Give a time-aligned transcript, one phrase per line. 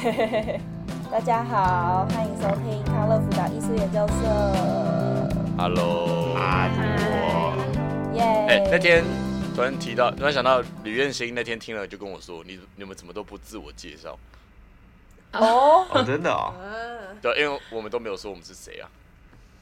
[1.12, 4.14] 大家好，欢迎收听康乐辅导艺术研究社。
[5.58, 6.70] Hello，嗨，
[8.14, 8.22] 耶！
[8.48, 9.04] 哎，那天
[9.54, 14.18] 突然提到，突然想到吕彦兴那天听了就跟我说：“你你们怎么都不自我介绍？”
[15.38, 16.54] 哦，哦，真的哦。
[17.20, 18.88] 对，因为我们都没有说我们是谁啊。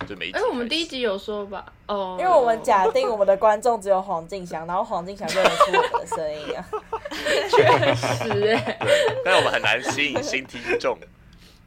[0.07, 0.31] 就没。
[0.33, 1.65] 哎，我们第一集有说吧？
[1.87, 6.65] 哦，因为我们假定我们的观众只有黄静祥，然后黄静祥认得出我们的声音啊。
[7.51, 8.79] 确实哎。
[8.81, 8.89] 对，
[9.25, 10.99] 但是我们很难吸引新听众。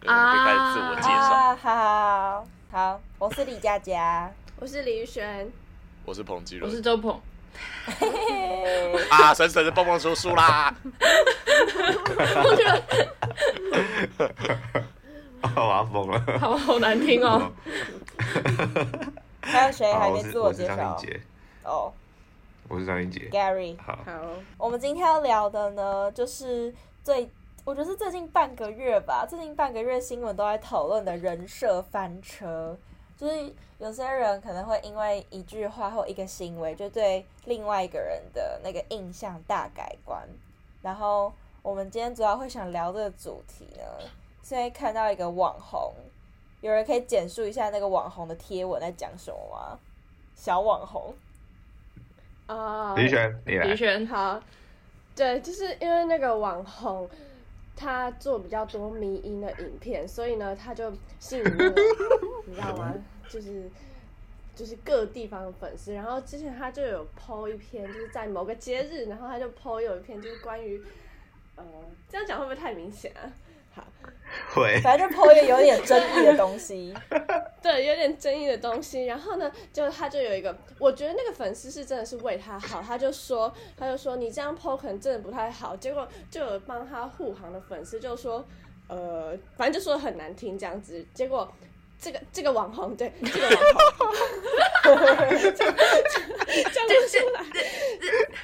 [0.06, 0.32] 啊。
[0.32, 1.56] 可以开始自我介绍。
[1.56, 5.52] 好好好，我是李佳佳，我是李宇轩，
[6.06, 7.20] 我是彭基伦，我是周鹏。
[9.10, 10.74] 啊，神神的蹦蹦叔叔啦！
[12.44, 12.82] 我觉得。
[15.44, 17.52] 我要疯了，好好难听哦。
[19.42, 20.98] 还有谁还没自我介绍？
[21.64, 21.92] 哦，
[22.68, 23.76] 我是张英杰，Gary。
[23.80, 23.98] 好，
[24.58, 26.74] 我们今天要聊的呢，就是
[27.04, 27.30] 最，
[27.66, 32.78] 我觉得是最近半个月吧，最近半个月新闻都在讨论的人设翻车，
[33.18, 40.22] 就是有些人可能会因为一句话或一个行为，就对另外一个人的那个印象大改观。
[40.82, 43.84] 然后我们今天主要会想聊这个主题呢。
[44.42, 45.94] 现在看到一个网红，
[46.62, 49.80] 有人可以简述一下那个网红的贴文在讲什么吗？
[50.36, 51.14] 小网红
[52.48, 54.42] 啊，李璇，李璇，好，
[55.16, 57.08] 对，就是因为那个网红
[57.76, 61.74] 他做比较多迷因的影片，所以呢，他就吸引了，
[62.46, 62.94] 你知道吗？
[63.30, 63.70] 就是
[64.56, 65.94] 就是各地方的粉丝。
[65.94, 70.82] 然后之前他就有 po 一篇，就是在某个节日，然后他就 po 有一篇，就是关于
[71.56, 71.64] 呃，
[72.10, 73.32] 这样讲会不会太明显啊？
[73.74, 73.84] 好，
[74.54, 76.94] 会，反正就 po 一个有点争议的东西，
[77.62, 79.06] 对，有点争议的东西。
[79.06, 85.76] 然后呢，就他就有一个，我觉得那个粉丝是真的是为他好，他就说，他就说你这样 po 可能真的不太好。
[85.76, 88.46] 结果就有帮他护航的粉丝就说，
[88.88, 91.06] 呃，反正就说很难听这样子。
[91.14, 91.52] 结果。
[92.04, 93.56] 这个这个网红对这个网
[93.96, 94.12] 红，
[95.56, 95.76] 这样
[97.08, 97.46] 出来，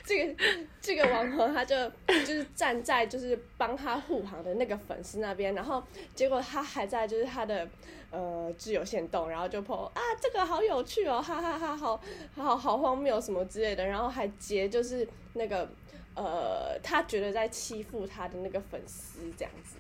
[0.06, 0.44] 这个
[0.88, 1.76] 这个网红他就
[2.08, 5.84] 就是站在就是帮他护航的那个粉丝那边，然后
[6.16, 7.68] 结果他还在就是他的
[8.10, 12.00] 呃自由限动，然后就 po 啊这个好有趣哦，哈哈哈，好
[12.34, 15.68] 好好荒谬什么之类的，然后还截就是那个
[16.16, 19.76] 呃他觉得在欺负他的那个粉丝这样子，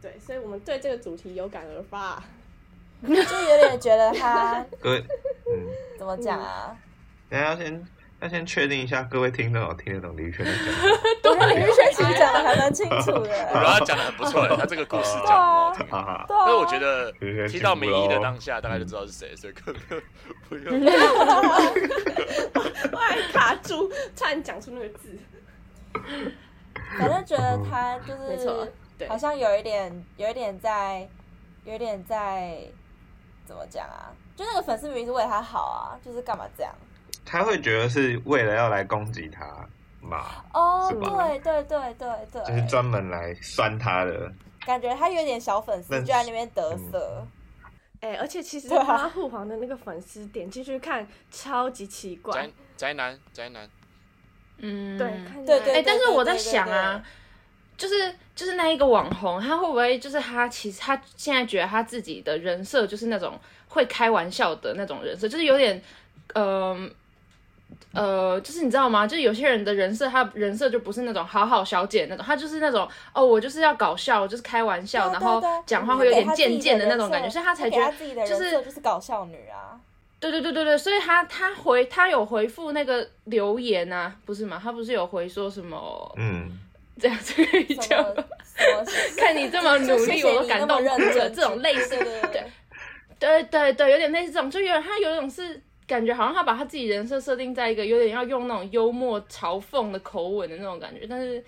[0.00, 2.22] 对，所以我们对这个主题有感而发。
[3.02, 4.64] 就有点觉得他，
[5.96, 6.76] 怎么讲啊？
[7.28, 7.86] 大家要先
[8.20, 10.50] 要先确定一下，各位听众有听得懂李宇轩的
[11.22, 15.86] 讲我觉得李宇轩其实讲的还蛮清楚的，我觉得他讲的很不错，他这个故事讲的很好听。
[15.86, 17.12] 哈哈，但是我觉得
[17.48, 19.80] 听到名义的当下，大概就知道是谁，所以可能
[20.48, 20.84] 不用。
[22.92, 25.16] 我还卡住，差点讲出那个字。
[26.98, 28.72] 反正觉得他就是，
[29.08, 31.08] 好像有一点，有一点在，
[31.64, 32.58] 有点在。
[33.46, 34.12] 怎么讲啊？
[34.36, 36.70] 就那个粉丝明明是为他好啊，就是干嘛这样？
[37.28, 39.44] 他会觉得是为了要来攻击他
[40.00, 40.24] 嘛？
[40.54, 44.32] 哦，对对对对对，就是专门来酸他的。
[44.64, 47.26] 感觉他有点小粉丝就在那边得瑟。
[48.00, 52.32] 哎、嗯欸，而且其实他护航的那个粉丝点进去看，超级奇怪。
[52.32, 53.68] 宅宅男宅男，
[54.58, 55.10] 嗯，对
[55.44, 55.74] 对对。
[55.74, 57.04] 哎，但是我在想啊。
[57.76, 60.48] 就是就是那一个网红，他会不会就是他？
[60.48, 65.80] 其实他现在觉得他自己的人设就是那种会开玩笑的那种人设，就是有点，
[66.34, 66.76] 呃
[67.92, 69.06] 呃，就是你知道吗？
[69.06, 79.78] 就是有些人的人设，他人设就不是那种好好小姐那种，他就是那种哦，我就是要搞笑，就是开玩笑，然后讲话会有点贱贱的那种感觉，所以他才觉得就是就是搞笑女啊。
[80.20, 84.60] 对对对对对，所以他他回他有回复那个留言啊，不是吗？
[84.62, 86.14] 他不是有回说什么？
[86.16, 86.58] 嗯。
[87.00, 88.04] 这样子可以讲，
[89.16, 91.30] 看你这么努力，我都感动哭了。
[91.30, 92.44] 这种类似的，对，
[93.20, 101.42] 对对对，有点类似这种，就有点他有一种是感觉好像他把他自己人设设定在一个有点要用那种幽默嘲讽的口吻的那种感觉，但是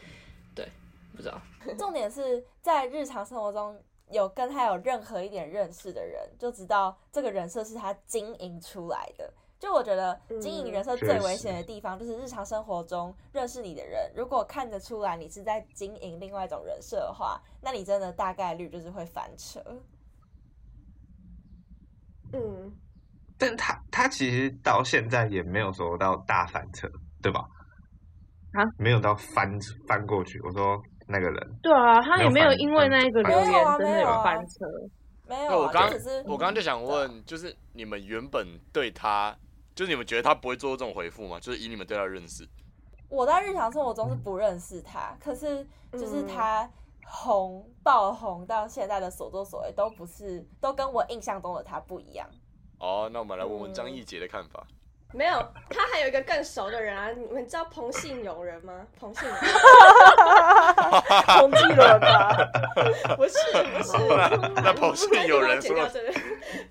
[0.55, 0.67] 对，
[1.15, 1.41] 不知道。
[1.79, 3.79] 重点是在日常生活中
[4.11, 9.33] 有跟他有任何一点认识的人，就知道这个人设是他经营出来的。
[9.59, 19.63] 就我觉得经营人设最危险的地方，就是日常生活中认识你的人，如果看得出来你是在经营另外一种人设的话，那你真的大概率就是会翻车。
[22.33, 22.73] 嗯，
[23.41, 26.89] 但他他其实到现在也没有说到大翻车，
[27.21, 27.41] 对吧？
[28.53, 29.51] 啊，没有到翻
[29.89, 30.39] 翻过去。
[30.43, 34.67] 我说那个人，对啊，他也没有因为那一个留言真的有翻车。
[35.27, 39.35] 没有，我刚只是我刚刚就想问，就是你们原本对他。
[39.73, 41.39] 就是你们觉得他不会做这种回复吗？
[41.41, 42.47] 就是以你们对他的认识，
[43.09, 46.69] 我在日常生活中是不认识他，可是就是他
[47.07, 52.29] 红爆红到现在的所作所为，都不是都跟我印象中的他不一样。
[52.81, 54.67] 哦，那我们来问问张艺杰的看法。
[54.69, 54.75] 嗯
[55.13, 55.35] 没有，
[55.69, 57.11] 他还有一个更熟的人啊！
[57.11, 58.87] 你们知道彭信友人吗？
[58.97, 59.43] 彭信友人，
[61.27, 62.49] 彭继伦吧？
[63.19, 63.93] 不是不是，
[64.63, 65.91] 那彭信友人说了，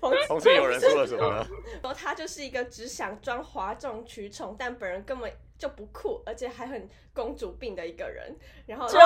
[0.26, 1.46] 彭信友人说了什么呢？
[1.82, 8.34] 说他就是一个只想装哗众取宠，但本人根本就不酷，而且还很公主病的一个人。
[8.64, 8.98] 然后就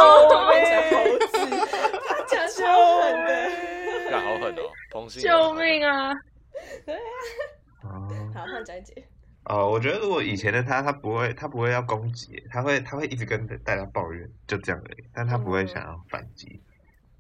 [0.49, 1.27] 变成猴子，
[2.07, 3.51] 他讲超狠的，
[4.13, 4.71] 那好狠哦！
[4.93, 6.13] 彭姓救命啊！
[6.87, 7.91] 对啊，
[8.35, 9.05] 好，换翟姐。
[9.47, 15.05] 哦，我觉得如果以前的他，他不会，他不会要攻击，他会，他会一直跟大家抱怨，就这样而已。
[15.13, 16.63] 但他不会想要反击。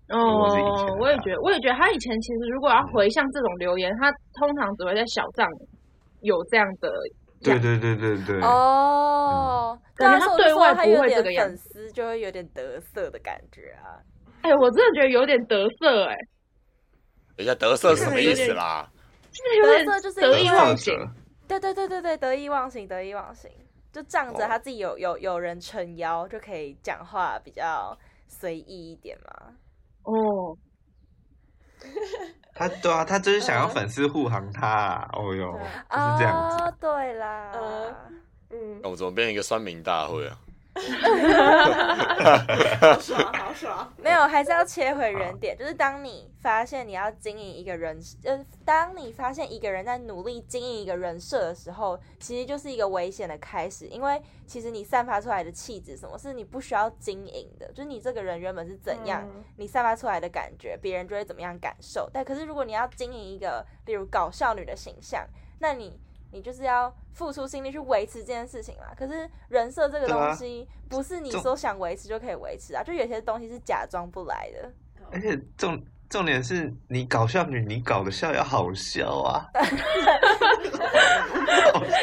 [0.08, 4.10] 哦，我也觉得，我也觉得他以前其实如果要回向这种留言，嗯、他
[4.40, 5.46] 通常只会在小账
[6.20, 6.90] 有这样的。
[7.42, 8.40] 对对对对对。
[8.40, 14.00] 哦，感觉他对外不会这个样粉丝就会有点得瑟的感觉啊。
[14.40, 16.28] 哎、欸，我真的觉得有点得瑟哎、欸。
[17.36, 18.90] 人家得瑟是什么意思啦？
[19.62, 20.94] 得瑟就是得意忘形。
[21.46, 23.50] 对对对对对，得意忘形，得意忘形，
[23.92, 27.96] 就仗着他自己有有有人撑腰，就可以讲话比较
[28.26, 29.52] 随意一点嘛。
[30.04, 30.56] 哦，
[32.54, 35.52] 他对啊，他就是想要粉丝护航他，啊，哦哟，
[35.90, 36.64] 是这样子。
[36.64, 37.52] 哦，对啦，
[38.50, 40.38] 嗯，那我怎么变成一个酸民大会啊？
[42.80, 43.92] 好爽，好爽！
[43.96, 59.24] 没有，还是要切回原点，就是当你发现你要经营一个人，呃，当你发现一个人在努力经营一个人设的时候，其实就是一个危险的开始，因为其实你散发出来的气质，什么是你不需要经营的，就是你这个人原本是怎样，
[59.56, 62.10] 你散发出来的感觉，别人就会怎么样感受。
[62.12, 65.24] 但可是如果你要经营一个，例如搞笑女的形象，
[65.60, 66.00] 那你。
[66.34, 74.68] 你就是要付出心力去维持这件事情嘛，可是人设这个东西不是你说想维持就可以维持啊，就有些东西是假装不来的。
[75.12, 79.48] 而且重重点是你搞笑女，你搞的笑要好笑啊。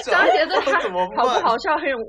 [0.06, 0.80] 张杰这他
[1.18, 1.98] 好不好笑很有。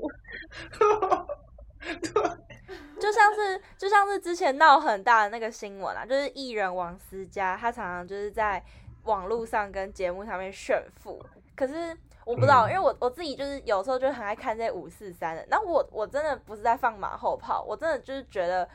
[3.01, 8.63] 就像是就像是之前闹很大的那个新闻啊，就是艺人王思佳，他常常就是在
[9.03, 11.21] 网络上跟节目上面炫富，
[11.53, 11.97] 可是。
[12.25, 18.67] 我不知道，因为我我自己就是有时候就很爱看这些五四三的，那我我真的不是在放马后炮，我真的就是觉得，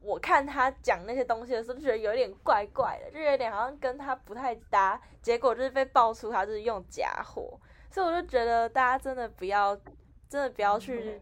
[0.00, 7.58] 我看他讲那些东西的时候，就觉得有点怪怪的，就有点好像跟他不太搭，结果就是被爆出他就是用假货，
[7.90, 9.74] 所以我就觉得大家真的不要，
[10.28, 11.20] 真的不要去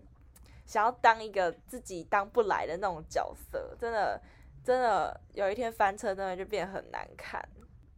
[0.66, 4.20] 想要当一个自己当不来的那种角色，真的
[4.64, 7.40] 真的有一天翻车，真的就变得很难看。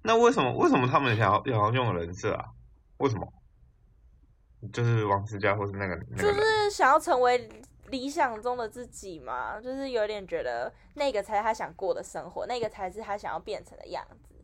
[0.02, 2.50] 那为什么为什么他们想要想要用人设啊？
[2.98, 3.26] 为什么？
[4.70, 7.48] 就是王思佳，或是那个，那个，就是想要成为
[7.88, 14.34] 理想中的自己嘛，就是有点觉得那个才是他想过的生活，那个才是他想要变成的样子。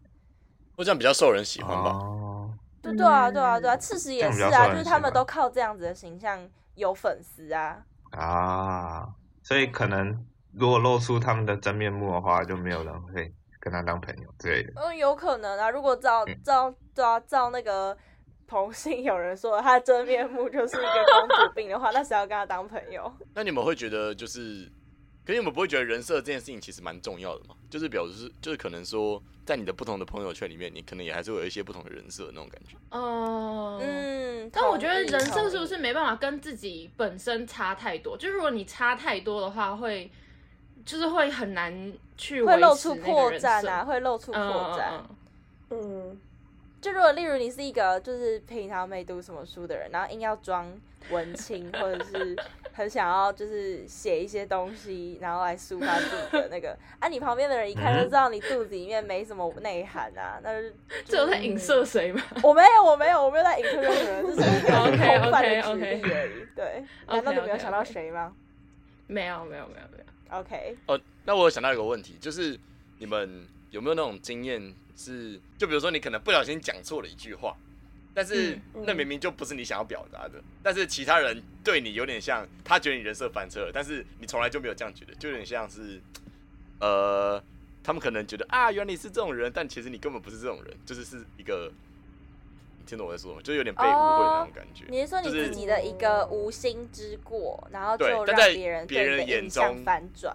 [0.76, 1.90] 我这样比较受人喜欢吧？
[1.90, 6.38] 哦、对对啊，对啊，对啊，事实也是啊，就是他们都靠这样子的形象
[6.74, 7.84] 有粉丝啊。
[8.10, 9.08] 啊，
[9.42, 14.72] 所以可能如果露出他们的真面目的话，就没有人会跟他当朋友之类的。
[14.76, 16.24] 嗯，有可能啊，如果照
[16.92, 17.96] 照照那个。
[18.48, 23.12] 同性有人说他真面目就是一个公主病的话，那谁要跟他当朋友？
[23.34, 24.66] 那你们会觉得就是，
[25.24, 27.54] 可是你们不会觉得人设这件事情其实蛮重要的吗？
[27.68, 32.74] 就是表示，就是可能说，在你的不同的朋友圈里面，你可能也还是会有一些不同的人设那种感觉。
[32.90, 38.16] 哦，嗯，但我觉得人设是不是没办法跟自己本身差太多？
[38.16, 40.10] 就如果你差太多的话，会
[40.86, 45.02] 就是会很难去会露出破绽啊，会露出破绽。
[45.68, 46.10] 嗯。
[46.10, 46.20] 嗯
[46.80, 50.72] 就如果例如你是一个就是平常没读什么书的人，然后硬要装
[51.10, 52.36] 文青，或者是
[52.72, 60.72] 很想要就是写一些东西，然后来抒发自己的那个， 啊，你旁边的人一看就知道你肚子里面没什么内涵啊，那是
[61.04, 62.22] 这有在影射谁吗？
[62.44, 64.68] 我没有，我没有，我没有在影射任何人，这是一个
[65.20, 66.46] 空泛的举例而已。
[66.54, 68.32] 对，难道 你没有想到谁吗？
[69.08, 70.38] 没有，没有，没有，没有。
[70.38, 70.76] OK。
[70.86, 72.56] 哦，那我有想到一个问题，就是
[72.98, 74.72] 你们有没有那种经验？
[74.98, 77.56] 是，就比如说你可能不小心讲错了一句话，
[78.12, 86.00] 但是那明明就不是你想要表达的，但是其他人对你有点像，他觉得你人设翻车了，但是你从来就没有这样觉得，就有点像是，
[86.80, 87.40] 呃，
[87.80, 91.70] 他们可能觉得啊，原来你是这种人，但其实你根本不是这种人，就是是一个，
[92.80, 93.42] 你听懂我在说什么？
[93.42, 94.82] 就有点被误会的那种感觉。
[94.82, 100.34] 哦、你是说你自己的一个无心之过，然后就让别人别人眼中反转？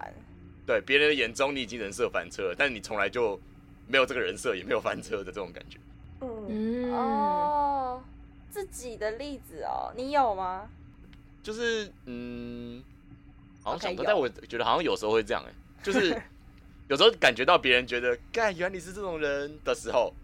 [0.66, 3.38] 对，别人的眼中你已经人设翻车了，但是你从来就。
[3.86, 5.78] 没有这个人设，也没有翻车的这种感觉。
[6.20, 6.92] 嗯。
[6.92, 8.02] 哦，
[8.50, 10.68] 自己的例子哦，你有吗？
[11.42, 12.82] 就是嗯，
[13.62, 16.08] 好像想不到，但我觉得好像有时候会这样哎、欸，就是
[16.88, 20.14] 有时候感觉到别人觉得干，原来你是这种人的时候，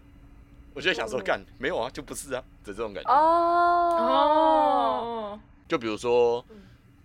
[0.73, 3.13] 我就会想说干、嗯，没有啊，就不是啊的这种感觉。
[3.13, 6.43] 哦，就比如说，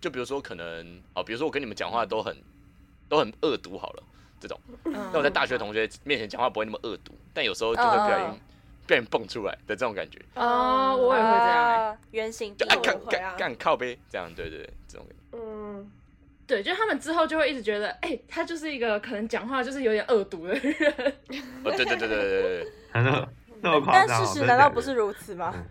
[0.01, 2.35] 就比如说可能哦，比如说我跟你们讲话都很
[3.07, 4.03] 都很恶毒好了，
[4.39, 4.59] 这种。
[4.83, 8.39] 那我在大学同学面前讲话不会那么恶毒，但有时候就会不小心
[8.85, 10.19] 被人蹦出来的这种感觉。
[10.35, 15.37] 哦，我也会这样，原形就爱干干干靠背这样，对对对，这种感觉。
[15.37, 15.91] 嗯。
[16.47, 20.73] 对，就他们之后就会一直觉得，哎、欸，他就是一个可能讲话就是有点恶毒的人。
[21.65, 22.71] 哦，对对对对对对，
[23.59, 24.07] 那么夸张。
[24.07, 25.53] 但事实难道不是如此吗？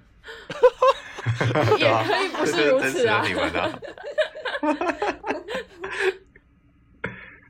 [1.79, 3.25] 也可以不是如此啊。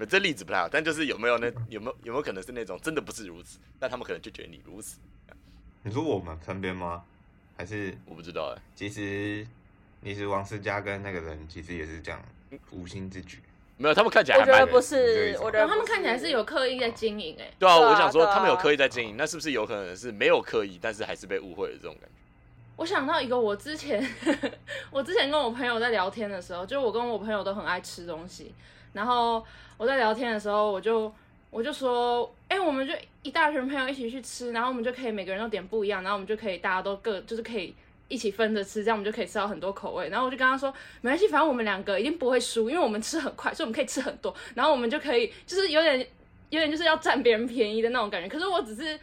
[0.04, 4.98] 这例子不太好，但就是有没有那有没有有没有可能是那种真的不是如此，但他们可能就觉得你如此。
[5.82, 7.04] 你说我们身边吗？
[7.56, 8.62] 还是我不知道哎。
[8.74, 9.46] 其实，
[10.02, 12.20] 其实王思佳跟那个人其实也是这样。
[12.70, 13.40] 无心之举，
[13.76, 22.14] 没有，他们看起来还蛮，我觉得不是，我觉得他们看起来是有刻意在经营，哎，对啊，我想说他们有刻意在经营，那是不是有可能是没有刻意，但是还是被误会的这种感觉？
[22.76, 24.06] 我想到一个，我之前
[24.92, 28.54] 我之前跟我朋友在聊天的时候，就我跟我朋友都很爱吃东西，
[28.92, 29.44] 然后
[29.76, 31.12] 我在聊天的时候，我就
[31.50, 32.92] 我就说，哎，我们就
[33.22, 37.74] 一大群朋友一起去吃，然后我们就可以每个人都点不一样，然后我们就可以大家都各就是可以。
[38.08, 40.08] 一起分着吃，这样我们就可以吃到很多口味。
[40.10, 44.32] 然后我就跟他说，没关系，反正我们两个一定不会输，因为我们吃很快，所以我们可以吃很多。
[44.54, 45.98] 然后我们就可以，就是有点，
[46.50, 48.28] 有点就是要占别人便宜的那种感觉。
[48.28, 48.96] 可是我只是。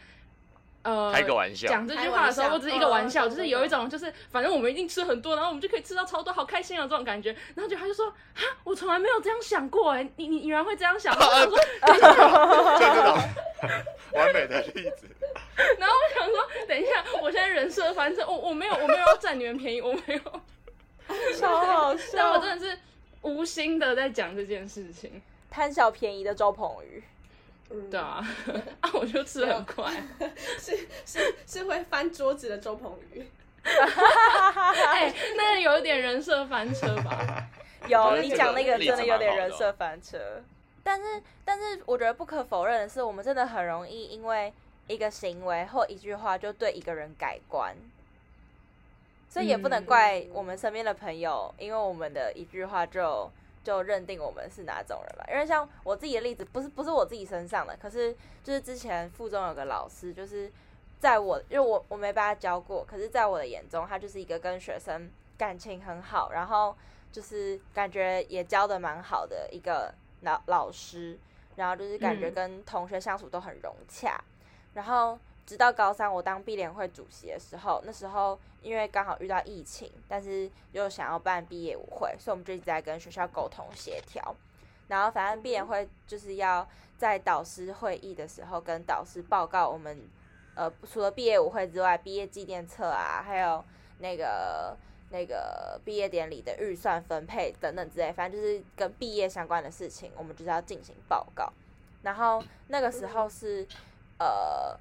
[0.84, 1.66] 呃，开个玩笑。
[1.66, 7.34] 讲这句话的时候，我只是一个玩笑，就是有一种，就是反正我们一定吃很多，然后我们就可以吃到超多，好开心啊，这种感觉。
[7.54, 11.12] 然后就他就说，啊，我从来没有这样想过，哎，你你原来会这样想？
[11.16, 12.12] 我说，等一下，
[12.78, 13.18] 就这种
[14.12, 15.08] 完美的例子。
[15.78, 20.20] 然后我想说，等一下，我现在人设反正，我我没有我没有要占你们便宜，我没有，
[21.40, 22.12] 超好笑。
[22.16, 22.78] 但我真的是
[23.22, 27.02] 无心的在讲这件事情，贪小便宜的周鹏宇。
[27.70, 28.22] 嗯，对啊，
[28.80, 29.90] 啊，我就吃很快，
[30.60, 33.26] 是是是会翻桌子的周鹏宇，
[33.64, 37.48] 哎、欸，那有一点人设翻车吧？
[37.88, 40.42] 有，你讲那个真的有点人设翻车，
[40.82, 44.52] 但是但是我觉得不可否认的是，我们真的很容易因为
[44.86, 47.74] 一个行为或一句话就对一个人改观，
[49.28, 53.30] 所以也不能怪我们身边的朋友，因为我们的一句话就。
[53.64, 60.52] 就认定我们是哪种人吧，因为像我自己的例子，不是不是我自己身上的，可是就是之前附中有个老师，就是
[61.00, 66.76] 在我因为我我没把他教过，可是在我的眼中，他就是一个跟学生感情很好，然后
[67.10, 71.18] 就是感觉也教的蛮好的一个老老师，
[71.56, 74.22] 然后就是感觉跟同学相处都很融洽，
[74.74, 75.18] 然后。
[75.46, 84.34] 直到高三，我当毕联会主席的时候，那时候因为刚好遇到疫情，但是又想要办毕业舞会，所以我们就一直在跟学校沟通协调。
[84.88, 90.08] 然后反正毕联会就是要在导师会议的时候跟导师报告我们，
[90.54, 93.62] 呃，除了毕业舞会之外，毕业纪念册啊，还有
[93.98, 94.74] 那个
[95.10, 101.52] 那个毕业典礼的预算分配等等之类，反正就是跟毕业相关的事情，我们就是要进行报告。
[102.02, 103.68] 然后那个时候是
[104.18, 104.74] 呃。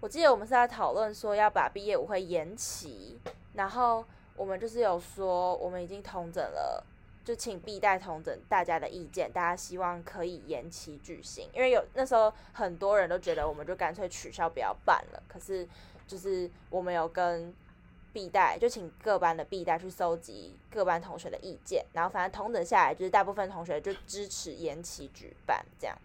[0.00, 3.18] 我记得我们是在讨论说要把毕业舞会延期，
[3.54, 4.04] 然后
[4.36, 6.84] 我们就是有说我们已经同整了，
[7.24, 15.66] 就请必带同整大家的意见，大家希望可以延期举行，因为有那时候很多人都觉得我们就干脆取消不要办了，可是
[16.06, 17.52] 就是我们有跟
[18.12, 25.98] 必带就请各班的必带去搜集各班同学的意见，然后反正同整下来就是大部分同学就支持延期举办这样。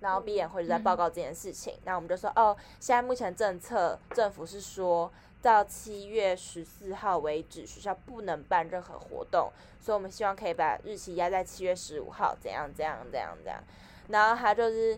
[0.00, 5.10] 然后 B 眼会就在报告这件事情，那、嗯、我们就说哦，现在目前政策政府是说
[5.42, 9.50] 到七月十四号为止，学校不能办任何活动，
[9.80, 13.60] 所以我们希望可以把日期压在七月十五号，怎样怎样怎样怎样。
[14.08, 14.96] 然后他就是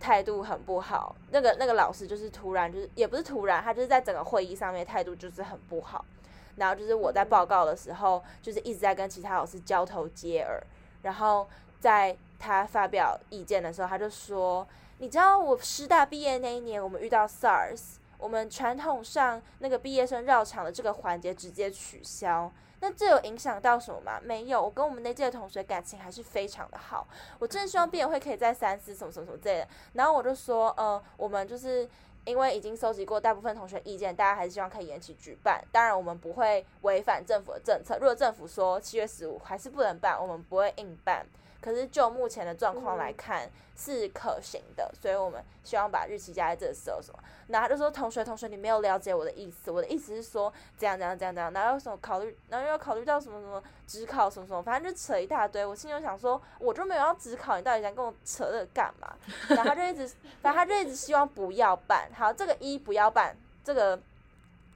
[0.00, 6.04] 态度很不好，那个那个老师就是突然就是也不是突然，他就是在整个会议上面态度就是很不好。
[6.56, 10.60] 然后就是我在报告的时候，就是一直在跟其他老师交头接耳，
[11.02, 12.16] 然后在。
[12.40, 14.66] 他发表意见的时候，他就说
[14.98, 22.50] ：“你知道我师大毕业那一年，我们遇到 SARS，我们传统上那个毕业生绕场的这个环节直接取消。
[22.80, 24.18] 那这有影响到什么吗？
[24.24, 27.06] 没有，我跟我们那届的同学感情还是非常的好。
[27.38, 29.68] 我真的希望毕业会可以再三思什么什么什么之类的。
[29.92, 31.86] 然后我就说，呃，我们就是
[32.24, 35.62] 因为已经搜集过大部分同学意见，大家还是希望可以延期举办。
[35.70, 37.98] 当然，我们不会违反政府的政策。
[37.98, 41.26] 如果政府说七月十五还是不能办，我们不会硬办。”
[41.60, 47.18] 可是就目前的状况来看是可行的，所以我们希望把日期加在这时候什么。
[47.48, 55.66] 然后他就说：“同学，同学，你没有了解我的意思，我的意思是说这样这样这样这样，然后有什么考虑，然后又要考虑到什么什么只考什么什么，反正就扯一大堆。
[55.66, 59.12] 我心里就想说，我就没有要只考，你到底想跟我扯这干嘛？
[59.48, 60.06] 然后他就一直，
[60.40, 62.08] 反正他就一直希望不要办。
[62.14, 63.98] 好，这个一不要办这个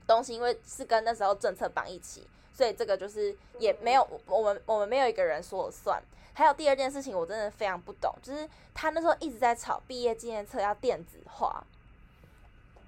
[0.05, 6.03] 东西，因为是跟那时候政策绑一起，所以这个就是也没有我们我们没有一个人说了算。
[6.35, 11.63] 还有第二件事情，我真的非常不懂，就是他那时候一直在吵毕业纪念册要电子化。”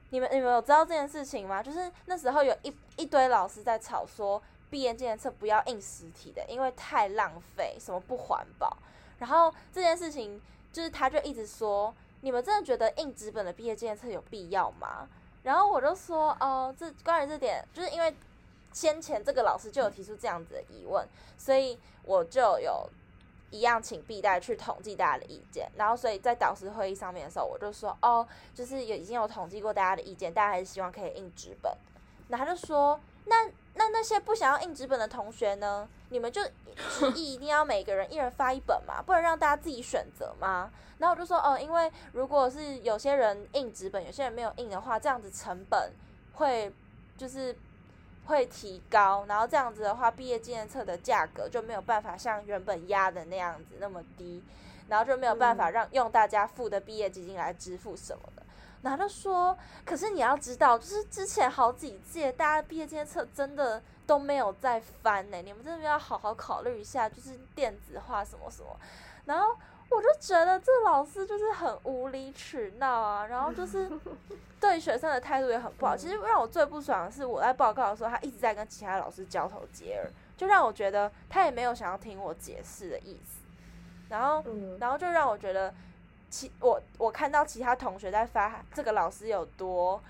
[0.10, 1.62] 你们你们有知道这件事情吗？
[1.62, 8.78] 就是那时候有一一堆老师在吵说毕业纪念册不要印实体的，因为太浪费，什么不环保。
[9.20, 15.10] 然后这件事情就是他就一直说，你们真的觉得印纸本的毕业纪念册有必要吗？
[15.44, 18.16] 然后我就说，哦，这关于这点，就是因为
[18.72, 21.06] 先前这个老师就有提出这样子的疑问，
[21.38, 22.90] 所以我就有。
[23.52, 31.72] 一样，请必带去统计大家的意见，然后所以在导师会议上面的时候，我就说哦，就是有已经有统计过大家的意见，大家还是希望可以印纸本。
[32.28, 35.88] 然后他就说，那那那些不想要印纸本的同学呢？
[36.10, 40.70] 你们就提议一定要每个人一人发一本嘛，不能让大家自己选择吗？
[40.98, 45.94] 然后我就说哦，因为如果是有些人印纸本，有些人没有印的话，这样子成本
[46.34, 46.72] 会
[47.18, 47.56] 就是。
[48.28, 54.44] 会提高，然后这样子的话，毕业纪念册的价格就没有办法像原本压的那样子那么低，
[54.88, 58.44] 然后就没有办法让用大家付的毕业基金来支付什么的。
[58.82, 68.80] 然后就说，可是你要知道，就是之前好几届大家毕业纪念册真的都没有再翻呢，你们真的要好好考虑一下，就是电子化什么什么。
[69.26, 69.56] 然后。
[69.90, 73.90] 我就觉得这老师就是很无理取闹啊，然后就是
[74.60, 75.96] 对学生的态度也很不好。
[75.96, 83.42] 其实让我最不爽的是，我在报告的时候，他一直在跟其他老师交头接耳，就让我觉得他也没有想要听我解释的意思。
[84.10, 84.44] 然后，
[84.80, 85.74] 然后就让我觉得
[86.30, 90.02] 其我我看到其他同学在发这个老师有多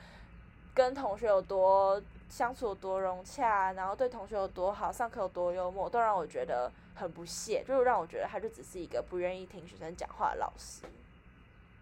[0.74, 6.72] 跟同学有多相处有多融洽，然后对同学有多好，上课有多幽默，都让我觉得。
[6.98, 10.82] 很不屑，就是让我觉得他就只是一个不愿意听学生讲话的老师。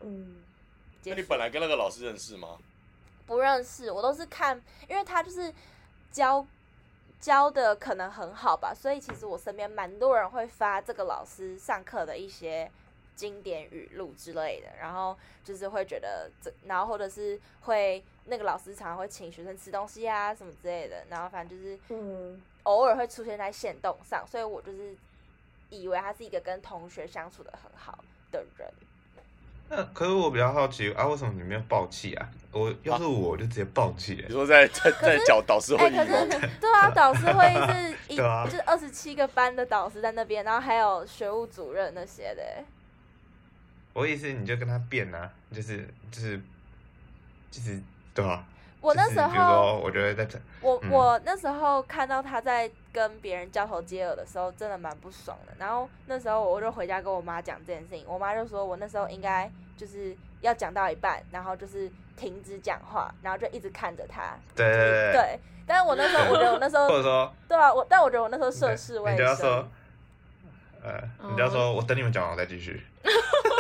[0.02, 0.44] 嗯，
[1.06, 2.58] 那你本来跟那个老师认识吗？
[3.26, 5.54] 不认识，我都是看，因为他就是
[6.12, 6.46] 教
[7.20, 12.70] 教的可能很好吧，所以其实我身边蛮多人会发这个老师上课的一些
[13.16, 22.42] 经典语录之类的，然后就是会觉得这，然后或者是会那个老师常常会请学生吃东西啊什么之类的，然后反正就是嗯。
[22.66, 24.98] 偶尔会出现在线动上，所以我就是
[25.82, 28.68] 以为他是一个跟同学相处的很好的人。
[29.68, 32.30] 那可是我比较好奇啊，为什么你没有爆气啊？
[32.52, 34.24] 我要是我就直接爆气。
[34.28, 35.96] 你说在在在讲导师会议？
[35.96, 42.64] 欸、可是对啊，导师会议是 一就是二十七个班的导师在那边，然后还有学务主任那些的。
[43.94, 46.40] 我意思你就跟他辩啊，就是就是
[47.50, 47.82] 就是
[48.14, 48.46] 对吧？
[48.86, 55.54] 我那时候，我觉得在这，我我那时候看到他在跟别人交头接耳的时候，真的蛮不爽的。
[55.58, 64.38] 然后那时候我就回家跟我妈讲这件事情，我妈就说我那时候应该就是要讲到一半，然后就是停止讲话，然后就一直看着他。
[64.56, 65.40] 对对对，对。
[65.68, 69.14] 但是我那时候，我觉得我那时候， 或者说，对啊，我但我觉得我那时候涉世未深。
[69.16, 69.68] 你就要说，
[70.84, 72.86] 呃，你就要说我等你们讲完我再继续。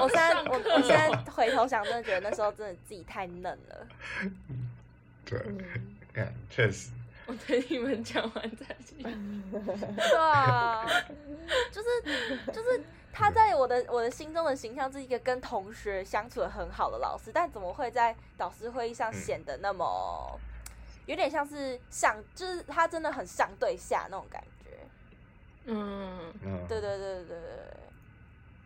[0.00, 3.86] 我现在我我现在回头想，真的觉得那时候真的自己太嫩了。
[5.24, 5.38] 对，
[6.12, 6.90] 看，确实。
[7.24, 9.00] 我等你们讲完再去。
[9.00, 10.84] 对啊，
[11.70, 11.88] 就是
[12.52, 20.36] 就是他在我的我的心中的形象是一个跟同学相处的很好的老师，但怎么会在导师会议上显得那么
[21.06, 24.42] 有点像是像，就是他真的很上对下那种感
[25.64, 25.72] 觉。
[25.72, 27.38] 嗯，对对对对对对。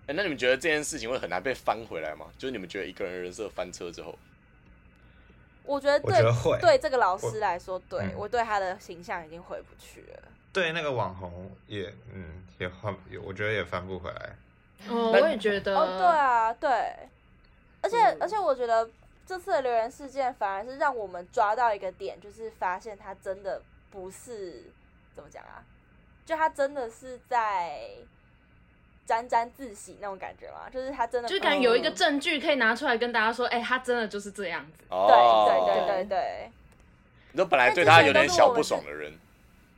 [0.09, 2.27] 哎，那你们觉得这件事情会很难被翻回来吗？
[2.39, 4.17] 就是你们觉得一个人人设翻车之后，
[5.65, 10.23] 我觉得对，对这个老师来说，对我对他的形象已经回不去了。
[10.53, 14.37] 对那个网红也，嗯，也翻，我觉得也翻不回来。
[14.89, 15.77] 哦，我也觉得。
[15.77, 16.71] 哦，对啊，对。
[17.83, 18.89] 而且而且，我觉得
[19.27, 24.71] 这次的留言事件反而是让我们抓到一个点，就是发现他真的不是
[25.15, 25.65] 怎么讲啊？
[26.27, 27.89] 就他真的是在
[29.07, 30.69] 沾沾自喜那种感觉吗？
[30.71, 34.85] 就是他真的，就感觉有一个证据可以拿出来跟大家说，哎、欸，他真的就是这样子。
[34.91, 36.51] 哦、对对对对对。
[37.31, 39.13] 你说本来对他有点小不爽的人，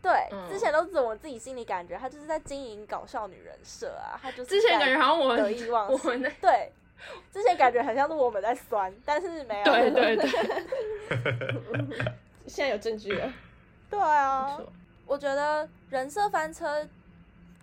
[0.00, 0.12] 对，
[0.48, 6.72] 之前都是我自己心里感觉他就是在经营搞笑女人设啊，他就是之前感觉好像我们得意忘形，对，
[7.32, 10.30] 之前感觉很像是我们在酸，但是没有，对对对，
[12.46, 13.32] 现在有证据了，
[13.90, 14.58] 对啊。
[15.08, 16.86] 我觉得人设翻车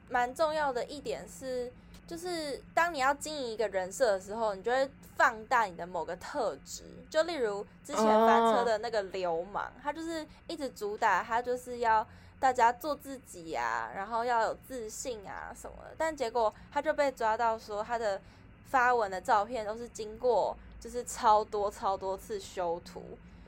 [0.10, 1.72] 蛮重要的一点是，
[2.08, 6.84] 就是当你要经营一个人设的时候，你就会放大你的某个特质。
[7.08, 12.06] 就例如之前翻车的那个流氓，他就是一直主打他就是要
[12.40, 15.94] 大家做自己啊，然后要有自信啊什么的。
[15.98, 18.20] 但结果他就被抓到说他的
[18.66, 23.04] 发文的照片都是经过就是超多超多次修图，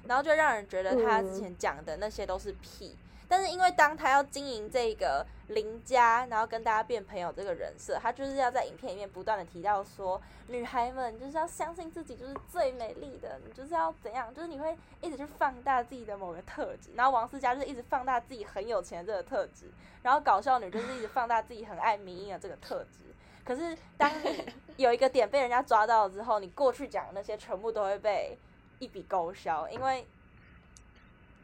[0.05, 2.95] 然后就让人觉得他之前讲的那些都是屁。
[3.29, 16.89] 但是因为当他要经营这个邻家，然后跟大家变朋友这个人设，他就是要在影片里面不断的提到说，女孩们就是要相信自己就是最美丽的，你就是要怎样，就是你会一直去放大自己的某个特质。
[16.95, 19.69] 然后王思佳就是一直放大自己很有钱的这个特质，
[20.01, 23.03] 然后搞笑女就是一直放大自己很爱迷因的这个特质。
[23.43, 24.45] 可是当你
[24.77, 28.37] 有一个点被人家抓到了之后，你过去讲的那些全部都会被
[28.79, 30.07] 一笔勾销，因为。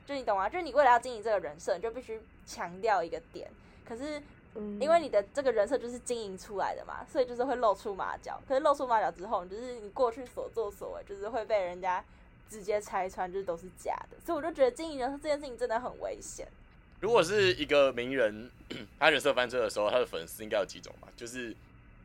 [0.06, 0.50] 就你懂吗？
[0.50, 3.50] 就是你为了要经营这个人设，你就必须强调一个点。
[3.86, 4.22] 可是，
[4.80, 8.42] 因为你的这个人设就是经营出来的嘛，所以就是会露出马脚。
[8.48, 12.04] 可是露出马脚之后，就是你过去所作所为，就是会被人家
[12.50, 14.18] 直接拆穿，就是都是假的。
[14.26, 16.48] 所以我就觉得经营人设这件事情真的很危险。
[17.00, 18.50] 如果是一个名人，
[19.00, 21.08] 他人设翻车的时候，他的粉丝应该有几种嘛？
[21.16, 21.56] 就是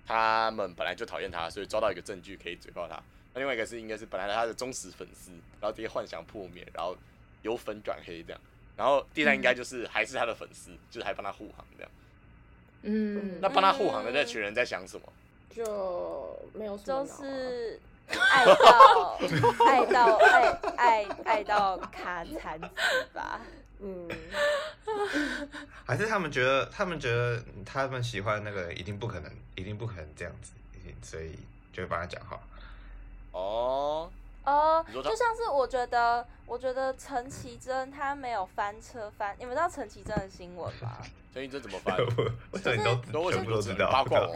[0.07, 2.95] 他们本来就讨厌他，所以抓到一个证据可以嘴爆他。
[3.35, 5.31] 那另外一个是应该是本来他的忠实粉丝，
[5.61, 6.97] 然后这些幻想破灭，然后。
[7.43, 8.41] 由粉转黑这样，
[8.77, 11.91] 然后第三应该就是还是他的粉丝，嗯、就是还帮他护航这样。
[12.83, 15.13] 嗯，那帮他护航的那群人在想什么？
[15.51, 19.19] 就没有什么，就是爱到
[19.67, 23.41] 爱到爱爱爱到卡惨死吧。
[23.81, 24.09] 嗯，
[25.85, 30.53] 还是他们觉得他们觉得他们喜欢那个一定不可能，一定不可能这样子，
[31.03, 31.33] 所以
[31.73, 32.41] 就会帮他讲话。
[33.33, 34.11] 哦。
[34.45, 40.99] 哦，就像是我觉得，我觉得陈绮贞她没有翻车翻，你们知道陈绮贞的新闻吗？
[41.35, 41.97] 陈绮贞怎么翻？
[42.51, 43.91] 我这都都全部都知道。
[43.91, 44.35] 八卦王，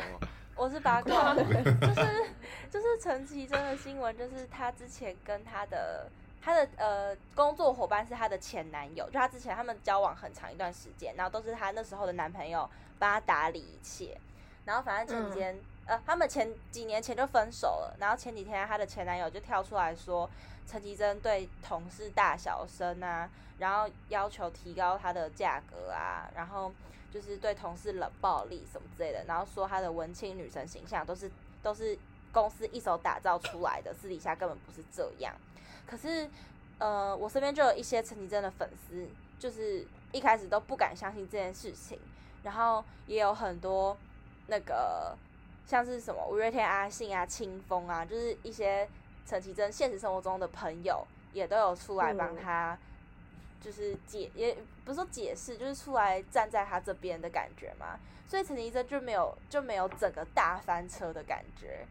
[0.55, 2.31] 我是八卦， 就是
[2.71, 6.07] 就是陈绮贞的新闻，就是她之前跟她的
[6.43, 14.19] 她的呃工作伙伴是她的前男友，就她之前他们交往很长一段时间，然后都是她那时候的男朋友帮她打理一切，
[14.67, 15.59] 然后反正前几天。
[15.85, 20.31] 呃，他们前几年前就分手了，然后前几天她的前男友就跳出来说，
[20.65, 26.73] 陈绮贞对同事大小声啊，然后要求提高她的价格啊，然后
[27.13, 31.29] 就是对同事冷暴力什么之类的，然后说她的文青女神形象都是
[31.65, 31.99] 都是
[32.33, 35.35] 公司一手打造出来的，私底下根本不是这样。
[35.85, 36.31] 可是，
[36.79, 41.99] 呃，我身边就有一些陈绮贞的粉丝，就是一开始都不敢相信这件事情，
[42.45, 43.97] 然后也有很多
[44.47, 45.19] 那个。
[45.67, 48.87] 像是什么五月天阿信啊、清风啊，就是一些
[49.25, 52.77] 陈绮贞现实生活中的朋友，也都有出来帮他，
[53.61, 57.99] 就是解，也不是说解释，就是出来站在他这边的感觉嘛。
[58.29, 61.87] 所以陈绮贞就没有就没有整个大翻车的感觉，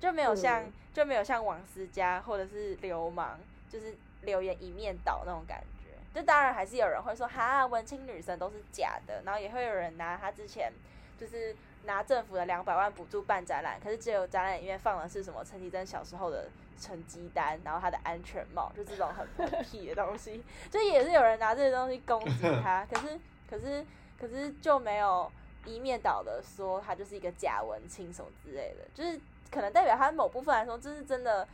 [0.00, 5.90] 就没有像就没有像王思佳或者是流氓，就是留言一面倒那种感觉。
[6.18, 10.72] 就当然还是有人会说哈，文青女神都是假的，然后也会有人拿他之前
[11.20, 11.54] 就是。
[11.84, 19.26] 拿政府的两百万补助办展览，可是只有展览里面放的是什么陈绮贞小时候的成绩单，然后她的安全帽，就这种很
[19.64, 23.84] 屁的东西，就也是有人拿这些东西攻击他，可是可是
[24.20, 25.30] 可是就没有
[25.64, 29.18] 一面倒的说他就是一个假文青什么之类的，就是
[29.50, 31.48] 可能代表他某部分来说，就是真的，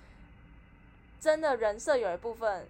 [1.20, 2.66] 真的人设有一部分。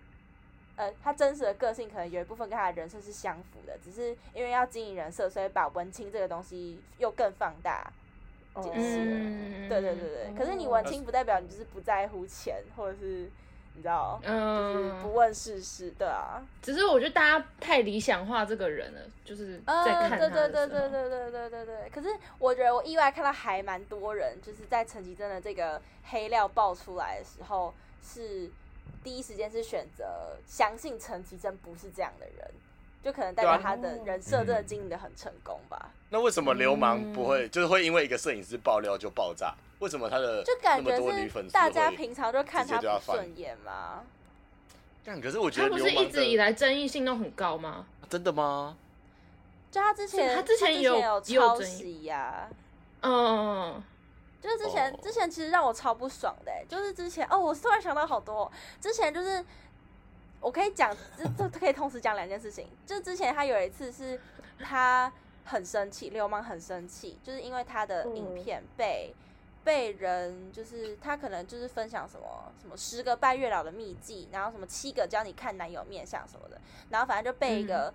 [0.76, 7.92] 呃，他真实的个性可能有一部分跟他的人设是相符的，只是因为要经营人设，所以把文青这个东西又更放大
[8.56, 9.16] 解释了。
[9.16, 13.30] 嗯、对对对对，可是你文青不代表你就是不在乎钱，或者是
[13.74, 16.44] 你知道，就是不问世事，对啊。
[16.60, 20.48] 只是我觉得大家太理想化这个人了，就是在看他的时候。
[20.48, 21.90] 对对对对对对对对对。
[21.90, 22.08] 可是
[22.40, 28.50] 我觉得我意外看到还蛮多人，就是在陈绮贞的这个黑料爆出来的时候是。
[29.03, 30.05] 第一时间是选择
[30.47, 32.51] 相信陈绮贞不是这样的人，
[33.03, 35.90] 就可能代表他的人设真的经营的很成功吧。
[36.09, 39.55] 那为什么流氓不会，就是会因为一个摄影师爆料就爆炸？
[39.81, 44.03] 为什么他的就感觉是大家平常就看他不顺眼吗？
[45.05, 47.87] 但可是我觉得他不是一直以来争议性都很高吗？
[48.09, 48.77] 真的吗？
[49.70, 52.49] 就他之前，他之前有有抄袭呀，
[53.03, 53.83] 嗯。
[54.44, 58.52] 就是之前，之前其实让我超不爽的，就是之前哦，我突然想到好多。
[58.78, 59.42] 之前就是
[60.38, 62.68] 我可以讲，这这可以同时讲两件事情。
[62.85, 64.20] 就之前他有一次是
[64.59, 65.11] 他
[65.46, 69.14] 很生气，流氓很生气，就是因为他的影片被
[69.64, 77.90] 被人就是他可能就是分享什么什么十个拜月老的秘籍，然后什么七个教你看男友面相什么的，然后反正就被一个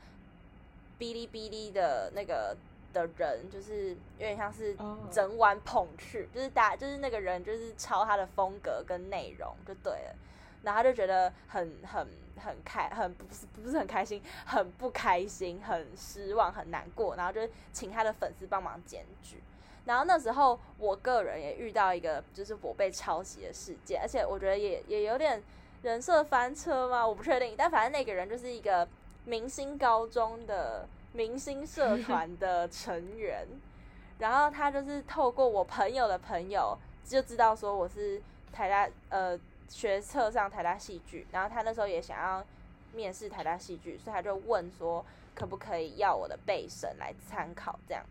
[0.97, 2.57] 哔哩哔哩的那个
[2.93, 4.75] 的人，就是有点像是
[5.11, 6.33] 整晚捧去，oh.
[6.33, 10.15] 就是大就是那个人就是抄他的风格跟内容就对了，
[10.63, 12.07] 然后他就觉得很很
[12.43, 19.41] 很开很不是不是很开心，很不开心，很失望，很难过，然后就请他的粉丝帮忙检举。
[19.85, 25.41] 然后那时候我个人也遇到一个就是我被抄袭的事件，而且我觉得也也有点
[25.81, 28.87] 人设翻车嘛，我不确定，但反正那个人就是一个
[29.25, 33.47] 明星高中的明星社团的成员，
[34.19, 42.45] 然后他就是透过我朋友的朋友就知道说我是台大呃学测上台大戏剧，然后他那时候也想要
[42.93, 48.03] 面试台大戏剧，所以他就问说可不可以要我的背审来参考这样。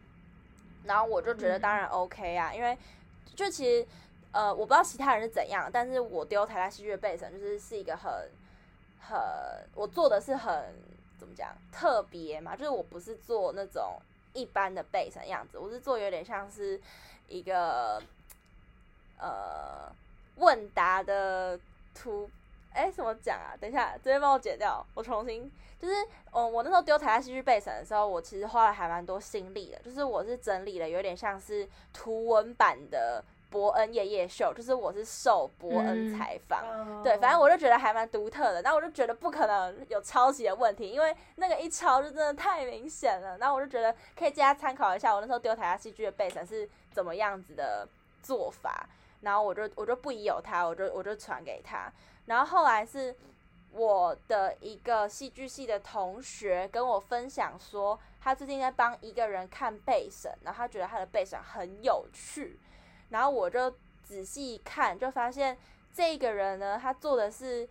[0.85, 2.77] 然后我就觉得当然 OK 啊，因为
[3.35, 3.87] 就其实
[4.33, 8.11] 呃我不知道其他人是怎样，但是我丢台大戏剧的备审就是是一个很
[9.01, 9.19] 很
[9.75, 10.75] 我做的是很
[11.19, 14.01] 怎么讲特别嘛，就是我不是做那种
[14.33, 16.81] 一般的背审样子，我是做有点像是
[17.29, 18.03] 一个
[19.19, 19.91] 呃
[20.37, 21.59] 问答的
[21.95, 22.31] 图。
[22.71, 23.57] 哎，怎么讲啊？
[23.59, 25.51] 等一下，直接帮我剪掉，我重新。
[25.81, 25.95] 就是，
[26.33, 29.79] 嗯，我那时候丢台下戏剧背审的时候，我其实花了还蛮多心力的。
[29.79, 38.63] 就是我是整理了有点像是图文版的博恩夜夜秀，就是我是受伯恩采访，嗯、对，反正我就觉得还蛮独特的。
[38.63, 43.39] 然后我就觉得不可能有抄袭的问题，因为那个一抄就真的太明显了。
[43.39, 47.89] 然后我就觉得可以借他参考一下，我那时候丢台下戏剧的背审是怎么样子的
[48.23, 48.87] 做法。
[49.23, 51.91] 然后我就我就不疑有他，我就我就传给他。
[52.27, 53.17] 然后后来是
[53.73, 62.59] 我的一个戏剧系的同学跟我分享说，他最近在帮一个人看背审，然后他觉得他的背审很有趣，
[63.11, 63.73] 然后我就
[64.05, 65.57] 仔细看，就发现
[65.95, 67.69] 这个人呢，他做的是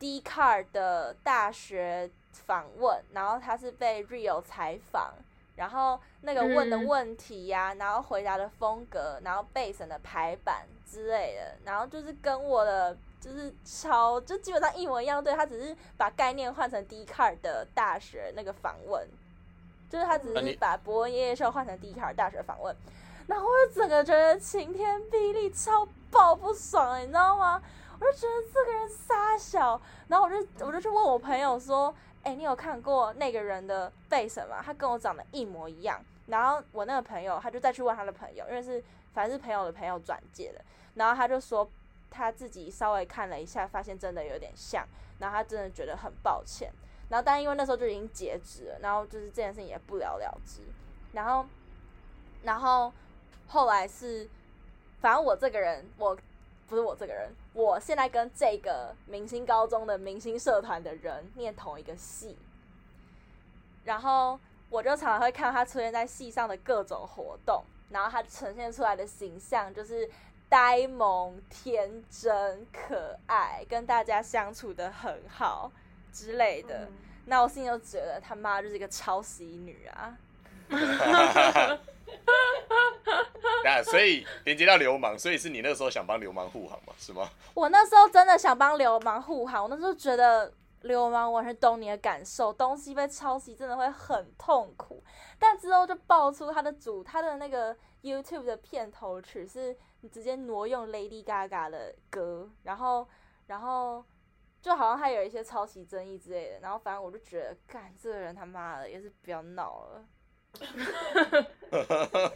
[0.00, 5.14] Dcard 的大学访问，然后他是被 Real 采访，
[5.56, 12.96] 然后那个问的问题呀、啊，然后回答的风格，然后备审的排版之类的，然后就是跟我的。
[13.22, 15.22] 就是超，就基本上一模一样。
[15.22, 19.08] 对，他只是把概念换成 Dcard 的大学那个访问，
[19.88, 22.74] 就是他只是把博恩夜夜秀换成 Dcard 大学访问，
[23.26, 27.62] 然后我就整个觉得晴天霹雳，超爆不爽，你知道吗？
[28.00, 34.62] 我就觉得这个人杀小，然后我就我就去问我朋友说，哎、你有看过那个人的备审吗？
[34.64, 36.00] 他跟我长得一模一样。
[36.26, 38.82] 然后我那个朋友他就再去问他的朋友，因为是
[39.12, 41.68] 反正是朋友的朋友转介的，然后他就说。
[42.14, 44.86] 他自己稍微看了一下，发现真的有点像，
[45.18, 46.70] 然后他真的觉得很抱歉，
[47.08, 50.60] 然后但因为那时候就已经截止了，然后就是这件事情也不了了之，
[51.14, 51.46] 然后，
[52.42, 52.92] 然后
[53.52, 54.28] 后来是，
[55.00, 56.16] 反正我这个人，我
[56.68, 62.36] 不是我这个人，我现在跟这个明星高中的明星社团的人念同一个系，
[63.84, 70.10] 然后我就常常会看到他出现在系上的各种活动，然后他呈现出来的形象就是。
[70.52, 75.72] 呆萌、天真、可爱，跟大家相处的很好
[76.12, 76.92] 之类的，嗯、
[77.24, 80.14] 那我心里就觉得他妈就是一个抄袭女啊！
[83.84, 86.92] 所以连接到流氓，所以是你那时候想帮流氓护航嘛？
[86.98, 87.28] 是吗？
[87.54, 95.02] 我那时候真的想帮流氓护航，我那时候觉得流氓完全懂你的感受，东西被抄袭真的会很痛苦。
[95.38, 99.76] 但之后就爆出他的主，他的那个 YouTube 的片头曲是。
[100.04, 103.08] 你直接挪用 Lady Gaga 的歌，然后，
[103.46, 104.04] 然后
[104.60, 110.04] 就好像还有一些抄袭争议之类的，然后反正我就觉得，干这个人他妈的也是不要闹了。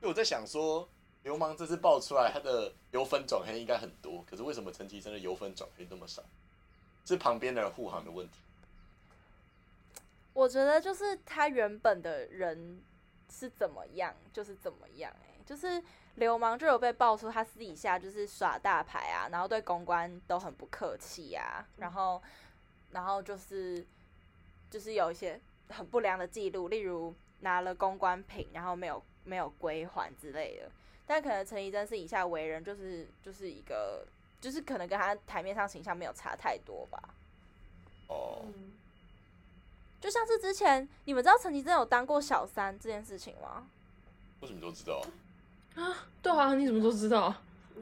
[0.00, 0.88] 因为我在想说，
[1.22, 6.22] 流氓这次爆出来，他的由粉转黑应该很多，可是为什么陈綺贞的由粉转黑那么少？
[7.04, 8.38] 是旁边的人护航的问题？
[10.32, 12.82] 我觉得就是他原本的人
[13.30, 15.80] 是怎么样，就是怎么样、欸就是
[16.16, 22.20] 流氓就有被爆出他私底下就是耍大牌啊，然后对公关都很不客气啊，然后，
[22.90, 23.86] 然后就是
[24.68, 30.70] 就是有一些很不良的记录，例如拿了公关品，然后没有没有归还之类的。
[31.06, 34.06] 但可能陈綺贞是以下为人就是就是一个，
[34.40, 37.00] 就是可能跟他台面上形象没有差太多吧。
[38.08, 38.44] 哦，
[40.00, 43.66] 就像是之前你们知道陈綺贞有当过小三这件事情吗？
[44.40, 45.02] 为什么都知道？
[45.74, 47.34] 啊，对啊，你怎么都知道？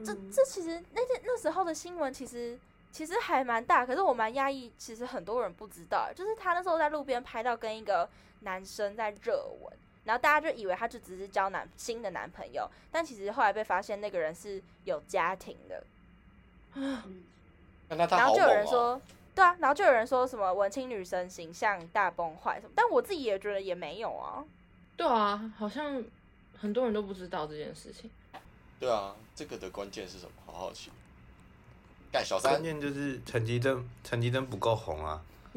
[0.03, 2.59] 这这其实那天那时候的新闻其实
[2.95, 8.07] 其实还蛮大，可是我蛮压抑，其实很多人不知道，就是他那时候在路边拍到跟一个
[8.39, 9.73] 男生在热吻，
[10.05, 15.83] 然后大家就以为他就只是交男新的男朋友，但其实后来被发现那个人是有家庭的。
[16.75, 17.25] 嗯，
[17.89, 19.01] 然后就有人说，
[19.35, 24.41] 对啊，然后就有人说什么文青女神形象大崩坏什么，但我自己也觉得也没有啊。
[24.95, 26.01] 对啊，好像
[26.57, 28.09] 很多人都不知道这件事情。
[28.79, 30.31] 对啊，这个的关键是什么？
[30.45, 30.91] 好好奇。
[32.15, 35.21] 干小三，关键就是陈綺贞，陈綺贞不够红啊。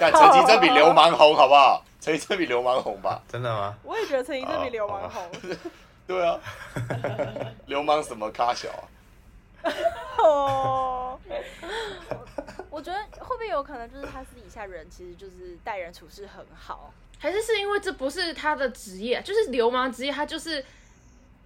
[0.00, 1.84] 干陈綺贞比流氓红，好不好？
[2.00, 3.22] 陈綺贞比流氓红吧？
[3.28, 3.76] 真的吗？
[3.84, 5.30] 我也觉得陈綺贞比流氓红。
[6.04, 6.40] 对啊，
[7.66, 8.82] 流氓什么咖小啊？
[10.18, 11.20] 哦，
[12.70, 20.64] 我觉得会不会有可能就是他私底下人其实就是待人处事很好，还是是因为这不是他的职业，就是流氓职业，他就是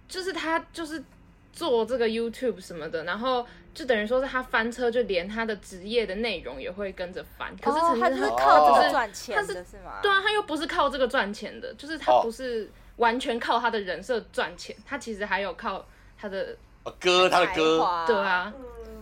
[0.07, 1.03] 就是他就是
[1.51, 7.55] 做这个 YouTube 什么的，然后就等于说是他翻车，就连他的职业的内容也会跟着翻。
[7.61, 9.99] 可是其实他是靠这个赚钱的，是吗？
[10.01, 15.85] 对啊，他又不是靠这个赚钱的，就是他不是完全靠他的人设赚钱，他其实还有靠
[16.17, 16.55] 他的。
[16.99, 18.51] 歌，他的歌，对啊，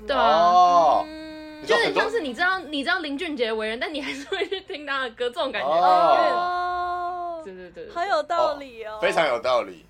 [0.06, 1.02] 对啊，
[1.66, 9.86] 就很像是你知道，你知道林俊杰为人，但你还是会去听他的歌，这种感觉，哦，对对对，很有道理哦，非常有道理，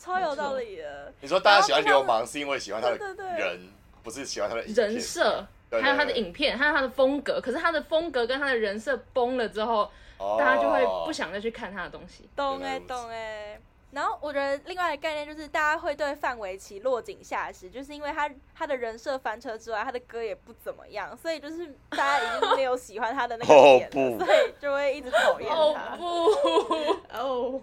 [0.00, 1.12] 超有道理的。
[1.20, 2.96] 你说大家喜欢流氓，是因为喜欢他的
[3.36, 3.68] 人，
[4.02, 7.38] 不是喜欢他的人设，还有他的影片，还有他的风格。
[7.40, 9.90] 可是他的风格跟他的人设崩了之后，
[10.38, 12.28] 大家就会不想再去看他的东西。
[12.34, 13.60] 懂哎，懂哎。
[13.92, 23.52] 然后我觉得另外一个概念就是，大家会对范玮琪落井下石，就是因为他他的人设翻车之外，他的歌也不怎么样，所以就是大家已经没有喜欢他的那个
[23.90, 25.96] 点了，oh, 所以就会一直讨厌他。
[25.98, 27.60] 哦哦，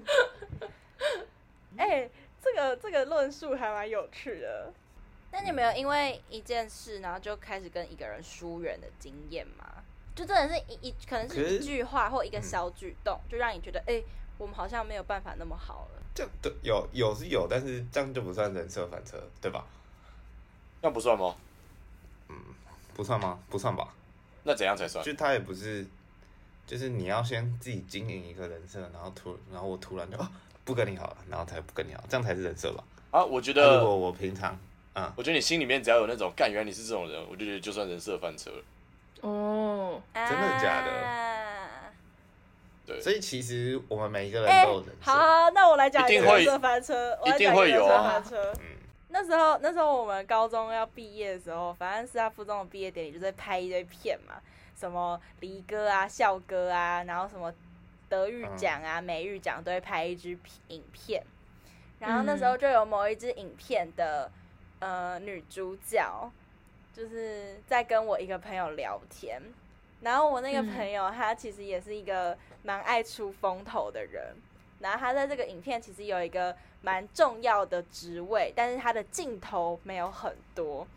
[1.77, 2.09] 哎，
[2.41, 4.73] 这个这个论述还蛮有趣的。
[5.31, 9.65] 那你有没有因为一件事，然后就开始跟一个人疏远的经验吗？
[10.15, 14.01] 就真的是一一可能是一句话或一个小举动，就让你觉得哎，
[14.37, 16.01] 我们好像没有办法那么好了。
[16.15, 19.65] 这对有有是有，但是这样就不算人设反车，对吧？
[20.81, 21.35] 那不算吗？
[22.29, 22.35] 嗯，
[22.95, 23.39] 不算吗？
[23.49, 23.93] 不算吧？
[24.43, 25.05] 那怎样才算？
[25.05, 25.85] 就他也不是，
[26.65, 30.31] 就是你要先自己经营一个人设，然后突然后我突然就啊
[30.67, 32.83] 不跟你好了，然后才不跟你好，这样才是人设吧？
[33.11, 34.59] 啊，我觉得如果我平常，
[34.95, 38.63] 嗯，我觉得你心里面只要有那种干，原来你是这种人，我就觉得就算人设翻车了。
[39.21, 40.91] 哦，真的假的？
[40.91, 41.23] 啊
[42.85, 45.17] 对所以其实我们每一个人都有人设、欸。
[45.17, 47.17] 好，那我来讲一个人设翻车。
[47.25, 48.23] 一定会有啊。
[48.31, 48.77] 嗯。
[49.09, 54.35] 那时候，那时候我们高中要毕业的时候，反正是他附中的毕业典礼，就在拍一堆片嘛，
[54.79, 57.53] 什么离歌啊、校歌啊，然后什么
[58.09, 61.23] 德育奖啊、美育奖都会拍一支影片。
[61.99, 64.31] 然后那时候就有某一支影片的
[64.79, 66.31] 呃女主角，
[66.93, 69.41] 就是在跟我一个朋友聊天。
[70.01, 74.35] 然后我那个朋友，他其实也是一个蛮爱出风头的人。
[74.79, 80.87] 然后他在这个影片其实有一个蛮重要的职位，但是他的镜头没有很多。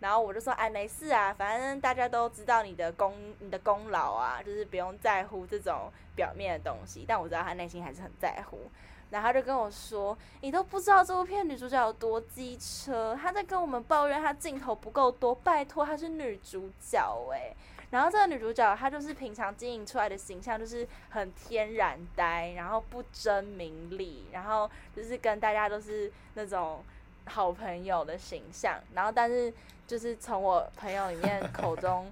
[0.00, 8.70] 然后我就说：“哎，没事啊，反正大家都知道你的功、你的功劳啊，就是不用在乎这种表面的东西。”但我知道他内心还是很在乎。
[9.10, 15.34] 然后他就跟我说：“你都不知道这部片女主角有多机车，她在跟我们抱怨她镜头不够多。
[15.34, 17.54] 拜托，她是女主角哎。”
[17.90, 26.84] 然后这个女主角，她就是平常经营出来的形象就是很天然呆，然后不争名利，然后就是跟大家都是那种
[27.24, 28.78] 好朋友的形象。
[28.92, 29.50] 然后但是
[29.88, 32.06] 就是从我朋友里面 口中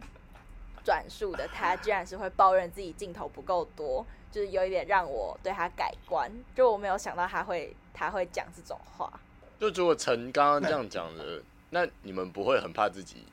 [0.82, 6.32] 转述的，他居然是会抱怨自己镜头不够多，就是有一点让我对他改观。
[6.54, 9.12] 就我没有想到他会他会讲这种话。
[9.60, 13.26] 就如果陈刚刚这样讲的，那你们不会很怕自己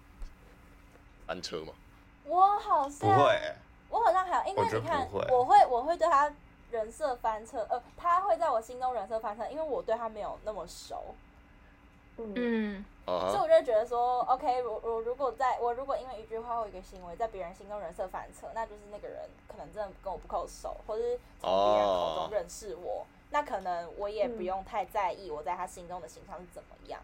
[1.26, 1.74] 翻车吗？
[2.26, 3.56] 我好像不会、欸，
[3.90, 6.30] 我好像还有，因为你看，我，我会我会对他
[6.72, 11.14] 人设翻车，呃，他会在我心中人设翻车，因为我对他没有那么熟，
[12.18, 23.06] 嗯，所以我就觉得说，OK，我我如果在我如果因为一句话或一个行为在别人心中人设翻车，那就是那个人可能真的跟我不够熟，或是从别人口中认识我，oh.
[23.32, 27.02] 那可能我也不用太在意我在他心中的形象是怎么样。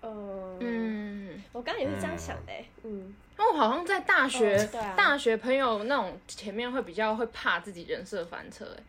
[0.00, 2.52] 嗯嗯，我刚刚也是这样想的，
[2.84, 4.64] 嗯，那我好像在大学，
[4.96, 8.82] 大学朋友那种前面会比较会怕自己人设翻车，哎，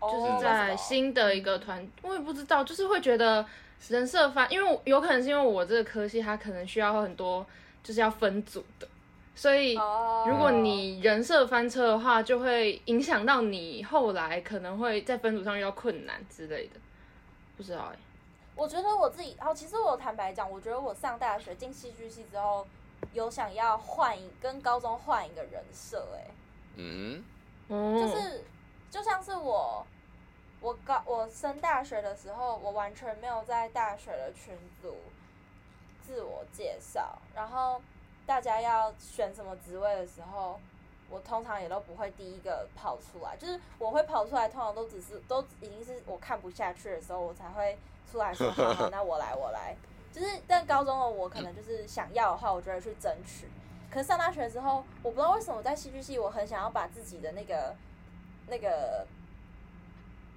[0.00, 3.44] 就是在新的一个团，我也不知道，就是会觉得
[3.88, 7.44] 人设翻，因为有可能是因为我这个科系，它可能需要很多
[7.82, 8.86] 就是要分组的，
[9.34, 9.74] 所以
[10.26, 16.80] 如果你人设翻车的话，就会影响到你后来可能会在分组上遇到困难之类的，
[17.56, 17.98] 不知道哎。
[18.54, 22.66] 我觉得我自己，哦，其实我坦白讲，我觉得我上大学进戏剧系之后，
[23.12, 26.24] 有想要换一跟高中换一个人设，哎，
[26.76, 27.22] 嗯，
[27.68, 28.42] 就是
[28.90, 29.86] 就像是我，
[30.60, 34.96] 我高我升大学的时候，我完全没有在大学的群组
[36.06, 37.80] 自我介绍，然后
[38.24, 40.58] 大家要选什么职位的时候，
[41.10, 47.78] 我通常也都不会第一个跑出来，就是我会跑出来，通常都只是都已经是我看不下去的时候，我才会
[48.10, 49.76] 出来说好好， 那我来我来。
[50.12, 53.46] 就是但高中的我可能就是想要的话，我就会去争取。
[53.90, 57.74] 可是上大学之后，我不知道为什么在戏剧系，我很想要把自己的那个
[58.48, 59.06] 那个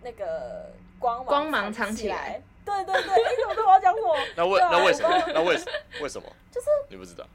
[0.02, 2.42] 那个光芒光芒藏起来。
[2.66, 4.16] 对对对，哎，你怎么我讲什么？
[4.38, 5.10] 那为那为什么？
[5.34, 5.60] 那为
[6.02, 6.30] 为什么？
[6.52, 7.26] 就是你不知道。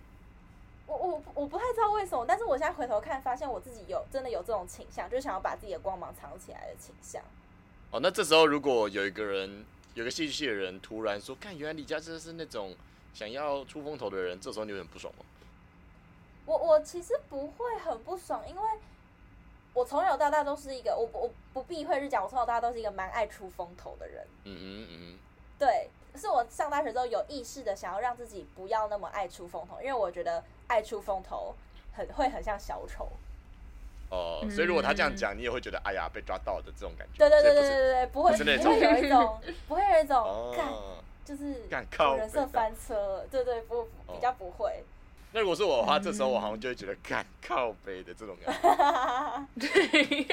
[0.87, 7.21] 我我我不太知道为什么，但是我现在回头看，发现我自己有真的有这种倾向，就是想要把自己的光芒藏起来的倾向。
[7.91, 9.65] 哦，那这时候如果有一个人，
[9.95, 12.75] 有个戏剧系的人突然说：“看，原来李佳真是那种
[13.13, 15.25] 想要出风头的人。”这时候你有点不爽吗？
[16.47, 18.63] 我我其实不会很不爽，因为
[19.75, 24.27] 我从小到大都是一个我我不避讳是讲，我从小到大都是一个蛮爱出风头的人。
[24.45, 25.19] 嗯嗯嗯。
[25.59, 31.55] 对，是我上大学之后有意识的想要让自己不要那么爱出风头，因为我觉得爱出风头
[31.93, 33.09] 很会很像小丑。
[34.11, 37.19] 哦、呃，所以如果他这样讲，你也会觉得哎呀被抓到的这种感觉。
[37.19, 44.85] 对对对对对对，不会不会有一种 不会有一种干、哦、就是靠人设翻车，对对不比较不会。
[45.35, 48.55] 哦那如果是我的话，这时候我好像就会觉得，干靠背的这种感
[49.59, 50.29] 觉， 对，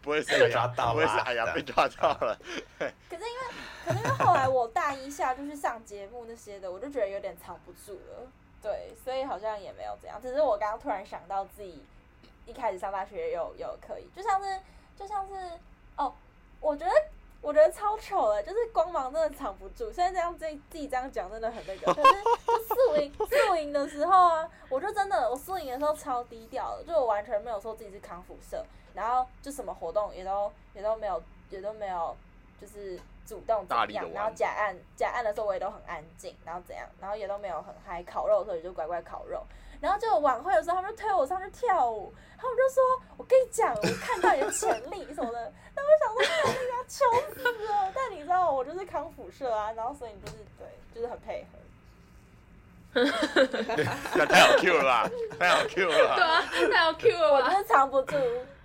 [0.00, 2.38] 不会是被抓到，不会是哎呀被抓到了。
[2.78, 3.40] 可是因为，
[3.84, 8.28] 可是因为后来我大一下就是上节目那些的，我就觉得有点藏不住了。
[8.62, 10.22] 对，所以好像也没有怎样。
[10.22, 11.82] 只是我刚刚突然想到自己
[12.46, 14.60] 一开始上大学有有可以，就像是
[14.96, 15.34] 就像是
[15.96, 16.14] 哦，
[16.60, 16.92] 我觉得。
[17.44, 19.92] 我觉得超丑的，就是光芒真的藏不住。
[19.92, 21.92] 现在这样自己自己这样讲真的很那个。
[21.92, 28.64] 可是就宿营宿营的时候啊，我就真的我宿营的时候超低调的，就我完全没有说自己是康复社，
[28.94, 32.16] 然后就什么活动也都也都没有也都没有，
[32.58, 34.10] 就是主动怎样。
[34.14, 38.02] 然后假案假案的时候我也都很安静，然后怎样，然后也都没有很嗨。
[38.04, 39.44] 烤肉的时候也就乖乖烤肉。
[39.80, 42.82] 然后就晚会的时候，他们就推我上去跳舞，然后我就说
[43.18, 47.04] ：“我跟你讲，我看到你的潜力什么的。”然后我想说：“哎呀，丑
[47.34, 51.58] 死了！”但你知道，我就是康复社啊，然后所以你就是对，就是很配合。
[54.14, 55.10] 那太好 Q 了吧？
[55.38, 56.14] 太好 Q 了吧？
[56.14, 57.32] 对啊，太好 Q 了。
[57.34, 58.16] 我就是藏不住，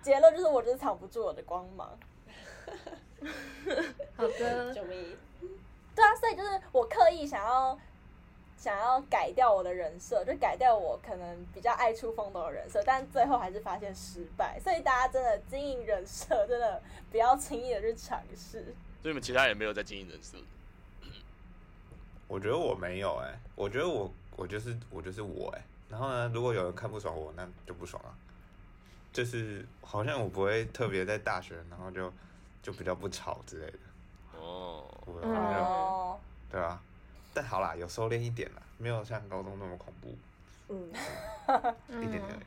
[0.04, 1.90] 结论就是我就是藏不住我的光芒。
[4.16, 5.18] 好的，救命！
[5.96, 7.78] 对啊，所以就是我刻意想要。
[8.60, 14.60] 想要改掉我的人设，就改掉我可能比较爱出风头的人设，但最后还是发现失败。
[14.60, 18.76] 所以大家真的经营人设，真的不要轻易的去尝试。
[19.02, 20.38] 所以你们其他人没有在经营人设？
[22.28, 25.66] 我觉得我没有哎、欸，我觉得我我就是我就是我哎、欸。
[25.90, 28.12] 然后呢，如果有人看不爽我，那就不爽啊。
[29.14, 32.12] 就是好像我不会特别在大学，然后就
[32.62, 33.80] 就比较不吵之类的。
[34.38, 36.20] 哦，哦，
[36.52, 36.80] 对啊。
[37.34, 40.18] 但好啦，有收敛一点啦，没有像高中那么恐怖。
[40.70, 40.90] 嗯，
[41.88, 42.40] 嗯，一点点，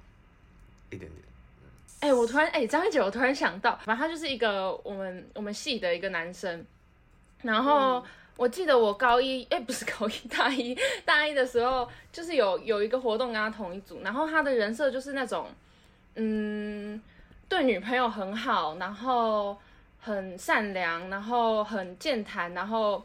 [0.91, 1.13] 一点点。
[2.01, 6.65] 哎、欸，我突然哎，张一姐，我突然想到，反正他就是一个我们我们系的一个男生。
[7.43, 8.05] 然后、嗯、
[8.37, 14.01] 我记得我高一，哎、欸，不是高一，大一 大一的时候，就是有有一个活动跟他同一组。
[14.03, 15.49] 然后他的人设就是那种，
[16.17, 17.01] 嗯，
[17.49, 19.57] 对女朋友很好，然后
[20.01, 23.05] 很善良，然后很健谈，然后。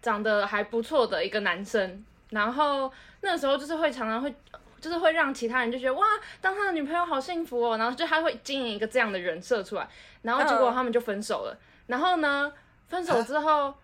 [0.00, 2.90] 长得还不错的一个男生，然后
[3.20, 4.32] 那个时候就是会常常会，
[4.80, 6.06] 就是会让其他人就觉得哇，
[6.40, 9.88] 当他的女朋友好幸福哦，然后就他会经营一个这样的人设出来，
[10.22, 11.58] 然后结果他们就分手了。
[11.88, 12.52] 然后呢，
[12.86, 13.74] 分手之后，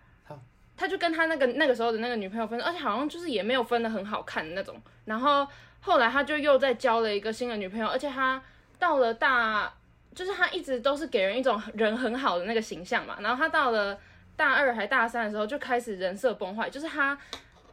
[0.77, 4.81] 他就跟他那个那个时候的那个女朋友分手，而且好像就是也没有分的很好看的那种。
[5.03, 5.45] 然后
[5.81, 8.41] 后来他就又再交了一个新的女朋友，而且他
[8.79, 9.73] 到了大，
[10.13, 13.17] 就是他一直都是给人一种人很好的那个形象嘛。
[13.19, 13.99] 然后他到了。
[14.35, 17.17] 大二还大三的时候就开始人设崩坏，就是他，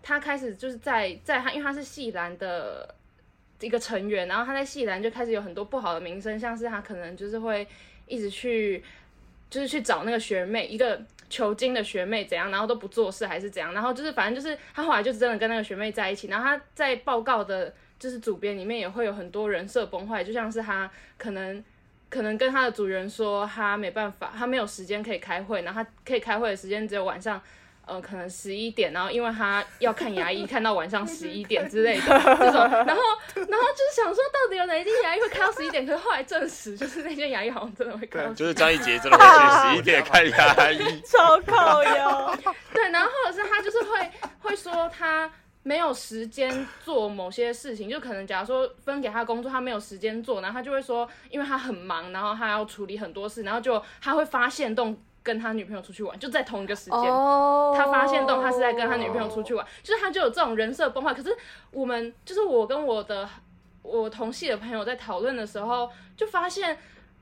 [0.02, 2.94] 他开始就是在在他，因为他是系篮的
[3.60, 7.66] 一个成员，然后他在系篮就开始有很多不好的名声，像是他可能就是会
[8.06, 8.82] 一直去，
[9.50, 21.64] 就是去找那个学妹，一个求精的学妹怎样，然后都不做事还是怎样，然后就是反正就是他后来就真的跟那个学妹在一起，然后他在报告的就是主编里面也会有很多人设崩坏，就像是他可能。
[22.12, 27.40] 可能跟他的主人说他没办法，他没有时间可以开会，然后他可以开会的时间只有晚上，
[27.86, 33.02] 呃，可能十一点，然后因为他要看牙医，看到晚上 十一点之类的这种，然后
[33.34, 42.36] 然后就是想说到底有哪一间牙医会开到十一点， 可是后来证实就是那间牙医好像真的会开到，就是张一杰真的会去十一点看牙医， 超靠腰，
[42.74, 44.10] 对，然后或者是他就是会
[44.40, 45.30] 会说他。
[45.64, 57.76] 没有时间做某些事情，就可能假如说分给他工作，他没有时间做，然后他就会说，因为他很忙，然后他要处理很多事，然后就他会发现动跟他女朋友出去玩，就在同一个时间，oh.
[57.76, 61.14] 他发现动他是在跟他女朋友出去玩，就是他就有这种人设崩坏。
[61.14, 61.36] 可是
[61.70, 63.28] 我们就是我跟我的
[63.82, 66.76] 我同系的朋友在讨论的时候，就发现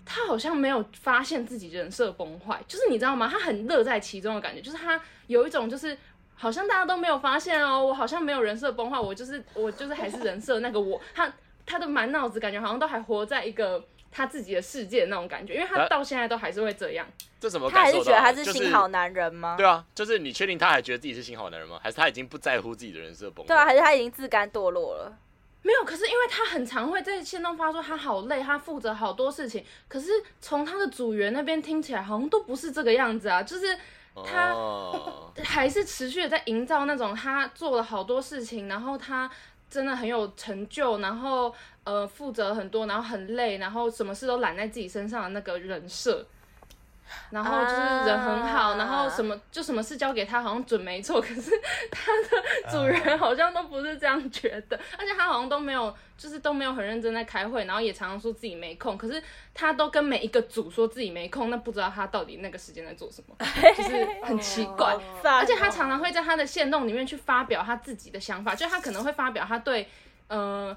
[0.06, 3.28] 他好像没有发现自己人设崩坏，就是你知道吗？
[3.30, 5.98] 他很乐在其中的感觉，就是他有一种就是。
[6.40, 11.30] 好像大家都没有发现哦，我好像没有人设崩坏，我就是我就是还是人设那个我，他
[11.66, 17.06] 他的满脑子感觉好像都还活在一个他自己的世界的那种感觉，因为他到现在都还是会这样。
[17.38, 19.54] 这怎么他还是觉得他是新好男人吗？
[19.58, 21.78] 对啊，就是你确定他还觉得自己是新好男人吗？
[21.82, 23.48] 还是他已经不在乎自己的人设崩坏？
[23.48, 25.14] 对啊，还是他已经自甘堕落了？
[25.60, 30.08] 没有，可是因为他很常会在线动发说他好累，他负责好多事情，可是
[30.40, 33.76] 从他的组员那边听起来好像都不是这个样子啊，就是。
[34.14, 34.54] 他
[35.44, 39.30] 还是持续的在营造那种他做了好多事情，然后他
[39.68, 41.54] 真的很有成就，然后
[41.84, 46.26] 呃负责很多，然后很累，然后什么事都揽在自己身上的那个人设。
[47.30, 51.50] 然后就是人很好，uh, 然后什么就什么事交给他好像准没错，可是
[51.90, 59.22] 他的主人好像都不是这样觉得，而且他好像都没有，就是都没有很认真在开会，然后也常常说自己没空，可是
[59.54, 63.36] 他都跟每一个组说自己没空，那不知道他到底那个时间在做什么，
[63.76, 64.96] 就是很奇怪。
[65.22, 69.88] 而且他常常会在他的线动里面去发表他自己的想法，就他可能会发表他对，
[70.28, 70.76] 呃。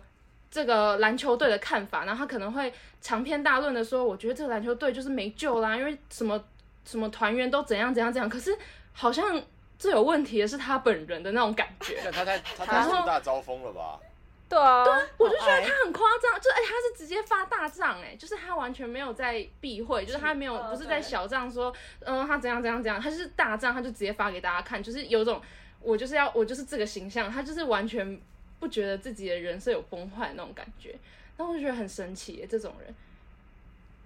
[0.53, 6.39] 这个篮球队的看法，然后他可能会长篇大论的说，我觉得这个篮球队就是没救啦，因为什么
[6.85, 8.29] 什么团员都怎样怎样怎样。
[8.29, 8.55] 可是
[8.91, 9.41] 好像
[9.79, 11.99] 最有问题的是他本人的那种感觉。
[12.13, 13.99] 他太他太树大招风了吧？
[14.47, 25.41] 对啊，对，我就觉得他很夸张，就哎，他是直接发大账哎，就是他完全没有在避讳，就是他没有不是在小账说，嗯，他怎样怎样怎样，他是大账，他就直接发给大家看，就是有种
[25.81, 28.21] 我就是要我就是这个形象，他就是完全。
[28.63, 30.95] 不觉得自己的人设有崩坏那种感觉，
[31.35, 32.95] 那我就觉得很神奇耶，这种人，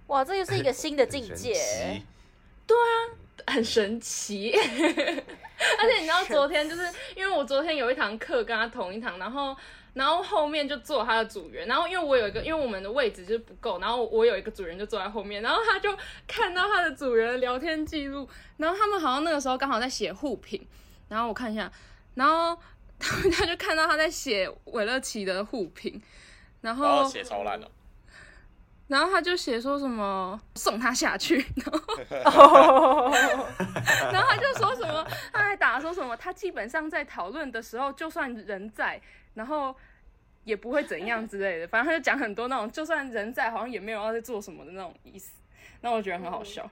[0.08, 1.52] 哇，这又是一个新的境界，
[2.66, 2.92] 对啊，
[3.46, 4.50] 很神奇。
[5.78, 6.82] 而且你知道，昨天就是
[7.14, 9.56] 因为我昨天有一堂课跟他同一堂，然后
[9.94, 15.96] 然后后面就坐他的组员，然后因为我有一个，因为我们的位置就是不够，然后我有一个组员就坐在后面，然后他就
[16.26, 20.66] 看到他的组员的聊天记录，然后他们好像那个时候刚好在写互评，
[21.08, 21.70] 然后我看一下，
[22.16, 22.60] 然后。
[23.32, 26.00] 他就看到他在写韦乐琪的互评，
[26.60, 27.70] 然后写超烂了，
[28.88, 33.10] 然后他就写说什么送他下去，然后
[34.12, 39.00] 然后他就说什么，他还打说什么，他基本上在讨论的时候，就算人在，
[39.34, 39.74] 然后
[40.44, 45.32] 也不会怎样之类的，反正他就讲很多那种，就算人在，好像也没有要在做什么的那种意思，
[45.82, 46.68] 那我觉得很好笑。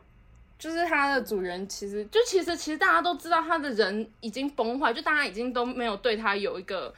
[0.58, 6.94] 就是他的主人，其实就其实其实大家都知道他的人已经崩坏，就大家已经都没有对他有一个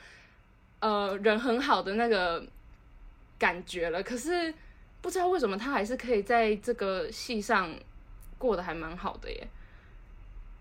[0.78, 2.40] 呃人很好的那个
[3.36, 4.00] 感觉了。
[4.00, 4.54] 可是
[5.00, 7.74] 不知道为什么他还是可以在这个戏上
[8.38, 9.48] 过得还蛮好的耶。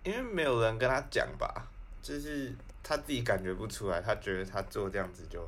[0.02, 1.68] 因为没有人跟他讲吧，
[2.02, 5.38] 就是他自己感觉不出来，他觉得他做这样子就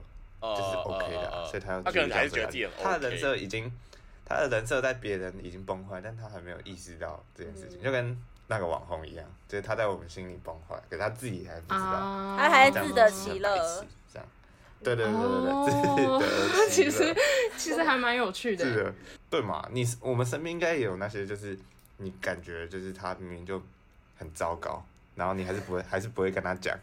[0.41, 2.77] 就是 OK 的，啊，所以他要继续这样子。
[2.81, 3.73] 他的人设已经。
[4.31, 8.17] 他的人设在别人已经崩坏，但他还没有意识到这件事情，嗯、就跟
[8.47, 14.29] 那个网红一样，就是他在我们心里崩坏，可是他自己还不知道，啊、他还自得其乐，这样，
[14.85, 16.23] 对对对对对，哦、
[16.71, 17.13] 其实
[17.57, 18.95] 其实还蛮有趣的，是的，
[19.29, 19.69] 对嘛？
[19.73, 21.59] 你我们身边应该也有那些，就是
[21.97, 23.61] 你感觉就是他明明就
[24.17, 24.81] 很糟糕，
[25.17, 26.79] 然后你还是不会，还是不会跟他讲，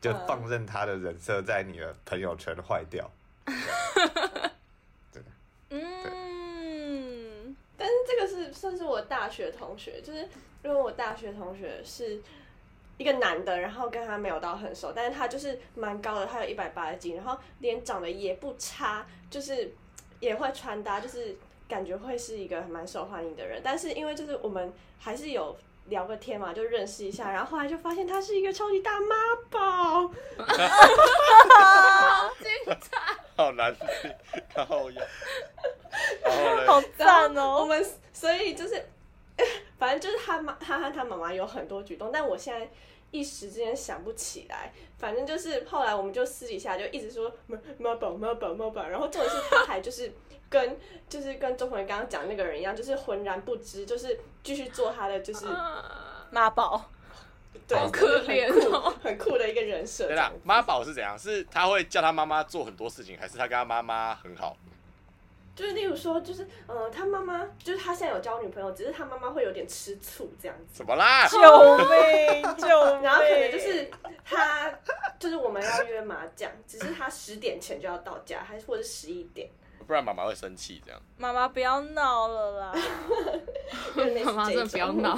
[0.00, 3.10] 就放任他的人设在你的朋友圈坏掉，
[5.10, 5.20] 对，
[5.70, 6.21] 嗯。
[8.06, 10.20] 这个是算是我大学同学，就是
[10.64, 12.20] 因为我大学同学是
[12.98, 19.72] 一个男的，然后跟他没有到很熟，但是他就是蛮高的，他有一百八十斤，然后脸长得也不差，就是
[20.20, 21.36] 也会穿搭，就是
[21.68, 23.60] 感觉会是一个蛮受欢迎的人。
[23.64, 25.56] 但是因为就是我们还是有
[25.86, 29.16] 聊个天嘛，就认识一下，然后后来就发现她是一个超级大妈
[29.50, 30.08] 宝，
[30.38, 32.98] 好精彩，
[33.36, 34.14] 好难听，
[34.54, 35.02] 好呀。
[36.66, 37.58] 好赞哦！
[37.60, 38.82] 我们所以就是，
[39.78, 42.70] 反正就是他妈，他和他妈妈有很多举动，但我现在
[43.10, 44.72] 一时之间想不起来。
[44.98, 50.10] 反正就是后来我们就私底下就一直说妈妈宝妈宝妈宝，然后重点是他还就是
[50.52, 50.78] 跟
[51.08, 55.46] 就是跟周鹏刚刚讲那个人一样，就是浑然不知，就是继续做他的就是
[56.30, 56.90] 妈宝，
[57.66, 60.06] 对，好可怜哦，很酷的一个人设。
[60.06, 61.18] 对啦，妈宝是怎样？
[61.18, 64.54] 是他会叫他妈妈做很多事情，还是他跟他妈妈很好？
[65.54, 70.78] 就是例如说，就是呃，他妈妈就是他现在有交女朋友，只是他妈妈会有点吃醋这样子。
[70.78, 71.28] 怎么啦？
[71.28, 72.42] 救命！
[72.56, 73.02] 救命！
[73.04, 73.90] 然后可能就是
[74.24, 74.72] 他，
[75.18, 79.50] 就是我们要约麻将，只是他十点前就要到家，还是或者十一点。
[79.92, 80.80] 不然妈妈会生气。
[80.82, 82.74] 这样，妈妈不要闹了啦！
[84.24, 85.14] 妈妈真的不要闹，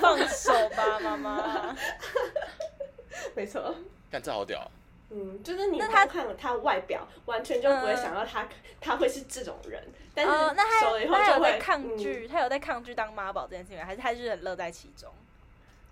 [0.00, 1.76] 放手吧，妈妈。
[3.36, 3.72] 没错。
[4.10, 4.68] 看这好屌。
[5.10, 8.48] 嗯，就是你他看了他外表，完全就不会想到他
[8.80, 9.80] 他会是这种人。
[10.12, 10.32] 但是
[10.80, 15.08] 熟了以后就会，他有在抗拒，他有在抗拒当妈宝这件事情，还是他就是很乐在其中？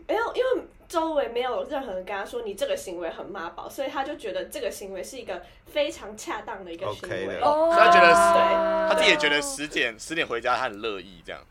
[0.09, 7.41] 没有，因为周围没有任何人跟他说你这个行为很妈宝，所以他就觉得这个行为是一个非常恰当的一个行为。
[7.41, 11.43] 哦，他觉得对，他自己也觉得十点十点回家他很乐意这样。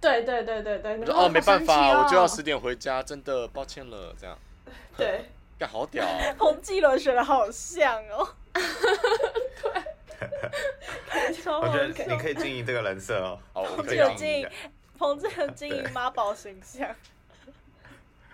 [0.00, 0.94] 对对对对对。
[1.14, 4.36] 哦，没办法，我就要十点回家，真的抱歉了，这样。
[4.96, 5.26] 对。
[5.58, 6.04] 干好屌。
[6.36, 8.28] 彭继伦学的好像哦。
[8.52, 9.72] 对。
[11.46, 13.38] 我觉得你可以经营这个人设哦。
[13.54, 14.48] 彭继伦经营，
[14.98, 16.94] 彭继伦经营妈宝形象。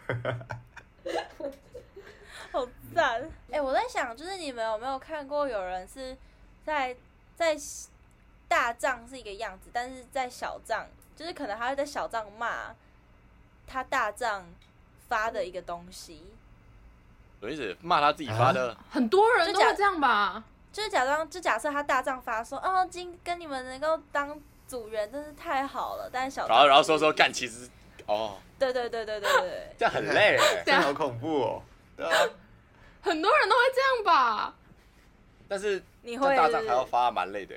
[2.53, 3.22] 好赞！
[3.50, 6.16] 哎、欸，我在想，就是你们有没有看过有人是
[6.64, 6.94] 在
[7.34, 7.57] 在
[8.46, 10.86] 大帐是一个样子，但是在小帐，
[11.16, 12.74] 就是可能他会在小帐骂
[13.66, 14.44] 他大帐
[15.09, 16.26] 发的一个东西，
[17.40, 17.76] 什么意思？
[17.80, 18.76] 骂他自己发的？
[18.90, 20.44] 很多人都会这样吧？
[20.72, 24.38] 就是假装，就假设他大帐发说，哦，今跟你们能够当
[24.68, 27.68] 组员真是太好了，但是小帐，然后然后说说干，其实。
[28.07, 31.62] 哦，对对对对对对，这样很累，这样好恐怖哦。
[31.96, 32.12] 对啊，
[33.00, 34.55] 很多人都会这样吧？
[35.48, 37.55] 但是你会大帐还要发，蛮累的。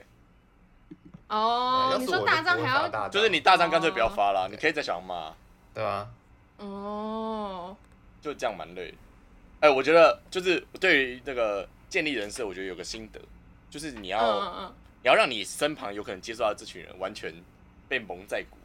[1.27, 5.35] 哦，你说大帐还要，就是你大帐干脆不要发了，你可以再想嘛，
[5.73, 6.07] 对啊。
[6.57, 7.75] 哦，
[8.21, 8.93] 就这样蛮累。
[9.61, 13.19] 哎，我觉得就是对于那个建立人设，我觉得有个心得，
[13.69, 17.33] 就是你要你要让你身旁有可能接触到这群人，完全
[17.87, 18.57] 被蒙在鼓。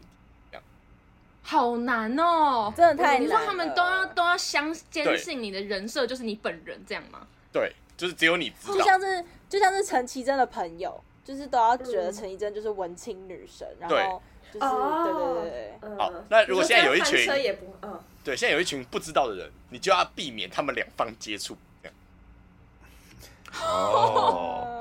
[1.42, 3.22] 好难哦，真的太难。
[3.22, 7.26] 你说他们都要都要相坚信你的人设就是你本人这样吗？
[7.52, 8.74] 对，就是只有你知道。
[8.74, 14.22] 就像是就像是陈绮贞的朋友，就是都要觉得陈绮贞就是文青女神，然后
[14.52, 15.98] 就是对对对对。
[15.98, 17.28] 好，那如果现在有一群，
[17.82, 21.56] 嗯对，现在有一群不知道的人，你就要避免他们两方接触。
[23.60, 24.76] 哦。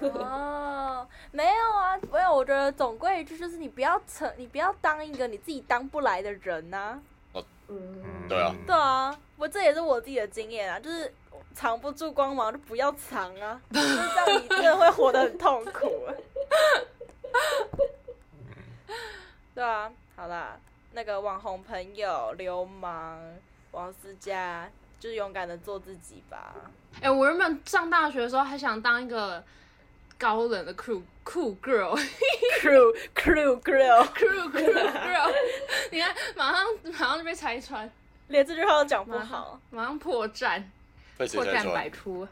[0.00, 1.06] 哦。
[1.30, 2.34] 没有啊，没有。
[2.34, 7.02] 我觉得总归一句就是，你不要成，你不要当一个你自己当不来的人呐、啊。
[7.32, 7.44] 哦，
[8.28, 11.12] 对啊，对啊，我这也是我自己的经验啊，就是
[11.52, 16.06] 藏不住光芒就不要藏啊，这样你真的会活得很痛苦。
[19.54, 20.56] 对啊，好啦，
[20.92, 23.20] 那个网红朋友流氓
[23.72, 24.70] 王思佳，
[25.00, 26.54] 就是勇敢的做自己吧。
[26.96, 29.42] 哎、欸，我原本上大学的时候还想当一个。
[30.24, 35.34] 高冷的酷酷 girl，crew crew girl，crew girl，
[35.92, 37.92] 你看，马上马上就被拆穿，
[38.28, 40.62] 连这句话都讲不好，马上破绽，
[41.18, 42.26] 破绽百出。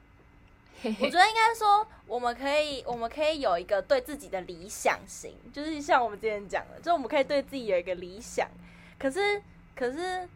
[0.83, 8.49] 我觉得应该说，我们可以，我们可以有一个对自己的理想型，就是像我们之前讲的，就我们可以对自己有一个理想，
[8.99, 9.43] 可是，
[9.77, 10.27] 可是，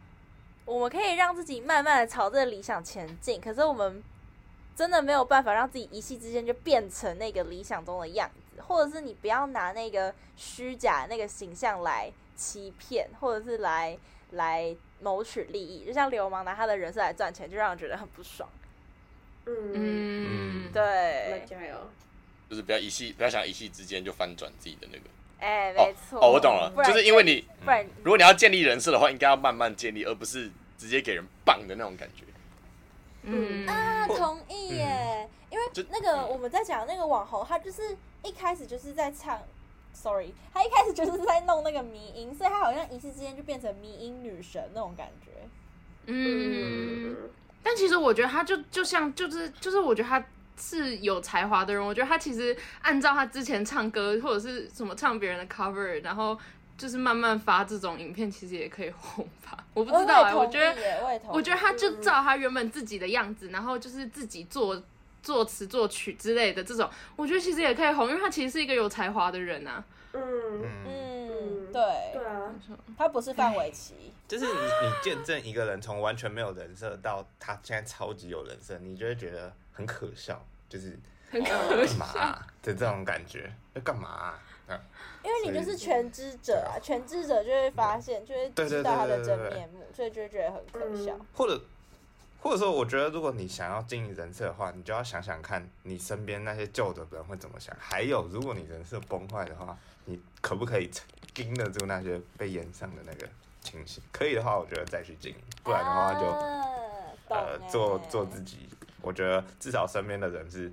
[0.63, 4.03] 我们可以让自己慢慢的朝这个理想前进，可是我们。
[4.77, 13.97] 真的没有办法让自己一夕之间就变成那个理想中的样子，或者是你不要拿那个虚假那个形象来欺骗，或者是来
[14.33, 18.47] 来谋取利益，就像流氓拿他的人设来赚钱，就让人觉得很不爽。
[19.47, 21.75] 嗯嗯，对，加油，
[22.47, 25.05] 就是不要一夕，不要想一夕之间就翻转自己的那个。
[25.39, 26.19] 哎、欸，没错。
[26.19, 32.23] 哦，我懂了，就是因为你，不然如果你要建立人设的话，应该要慢慢建立，而不是直接给人棒的那种感觉。
[33.27, 33.67] 嗯。
[33.67, 39.39] 啊，同意耶，因为那个我们在讲那个网红，他就是一开始就是在唱
[39.93, 45.31] ，sorry，他一开始就是在弄那个迷音，所以他好像一时之间就变成迷音女神那种感觉。
[46.05, 47.15] 嗯，
[47.61, 50.25] 但其实我觉得他就就像就是就是我觉得他
[50.57, 56.37] 是有才华的人，我觉得他其实按照他之前唱歌或者是什么唱别人的 cover，然后。
[56.77, 59.63] 就是慢慢发这种影片，其实也可以红吧？
[59.73, 64.81] 我不知道哎、欸，我，我觉得，我，我觉得他就照他原本自己的样子，然后就是自己作
[65.23, 69.85] 作词作曲之类的这种，我觉得其实也可以红，因为他其实是一个有才华的人呐、啊。
[70.13, 70.21] 嗯
[70.85, 71.81] 嗯，对。
[72.13, 72.53] 对啊，
[72.97, 80.97] 他不是范玮琪， 就是你你见证一个人从完全没有人设到他现在超级有人设，你就会觉得很可笑，就是
[81.29, 82.05] 很可笑。
[82.63, 84.39] 的这种感觉，要干嘛、啊？
[85.23, 91.17] 因为你就是全知者啊，全知者就会发现，就会知道他的真面目，所以就会觉得很可笑。
[91.33, 91.61] 或者，
[92.41, 97.75] 或者说，我觉得如果你想要经营人设的话，你就要想想看你身边那些旧的人会怎么想。
[97.79, 100.89] 还有，如果你人设崩坏的话，你可不可以
[101.33, 103.27] 经得住那些被炎上的那个
[103.61, 104.03] 情形？
[104.11, 108.69] 可以的话，我觉得再去经营；不然的话就，就呃做做自己。
[109.01, 110.71] 我觉得至少身边的人是。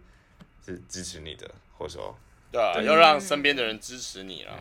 [0.66, 2.16] 是支持你的，或者说，
[2.54, 4.52] 对啊，要让身边的人支持你了。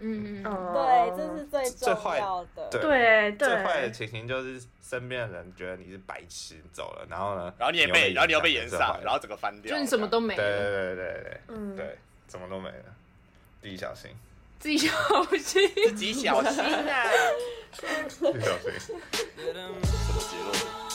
[0.00, 2.68] 嗯，对，这是最重要的。
[2.70, 2.80] 对。
[2.80, 10.42] 对对，最坏的情形就是身边的人觉得你是白痴走了，然后呢，然后你也被，然后你又被延上，然后整个翻掉，就你什么都没了。
[10.42, 12.84] 对对对对对，嗯，对，什么都没了，
[13.62, 14.10] 自己小心，
[14.58, 14.90] 自己小
[15.36, 17.04] 心，自己小心啊，
[17.72, 18.72] 自己小心。
[18.78, 19.00] 什么
[19.38, 20.87] 结论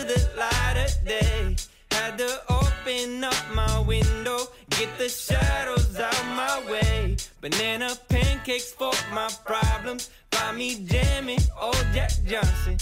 [0.00, 1.56] the light of day.
[1.90, 4.38] Had to open up my window,
[4.70, 7.16] get the shadows out my way.
[7.40, 10.10] Banana pancakes for my problems.
[10.30, 12.76] Find me jamming, old Jack Johnson.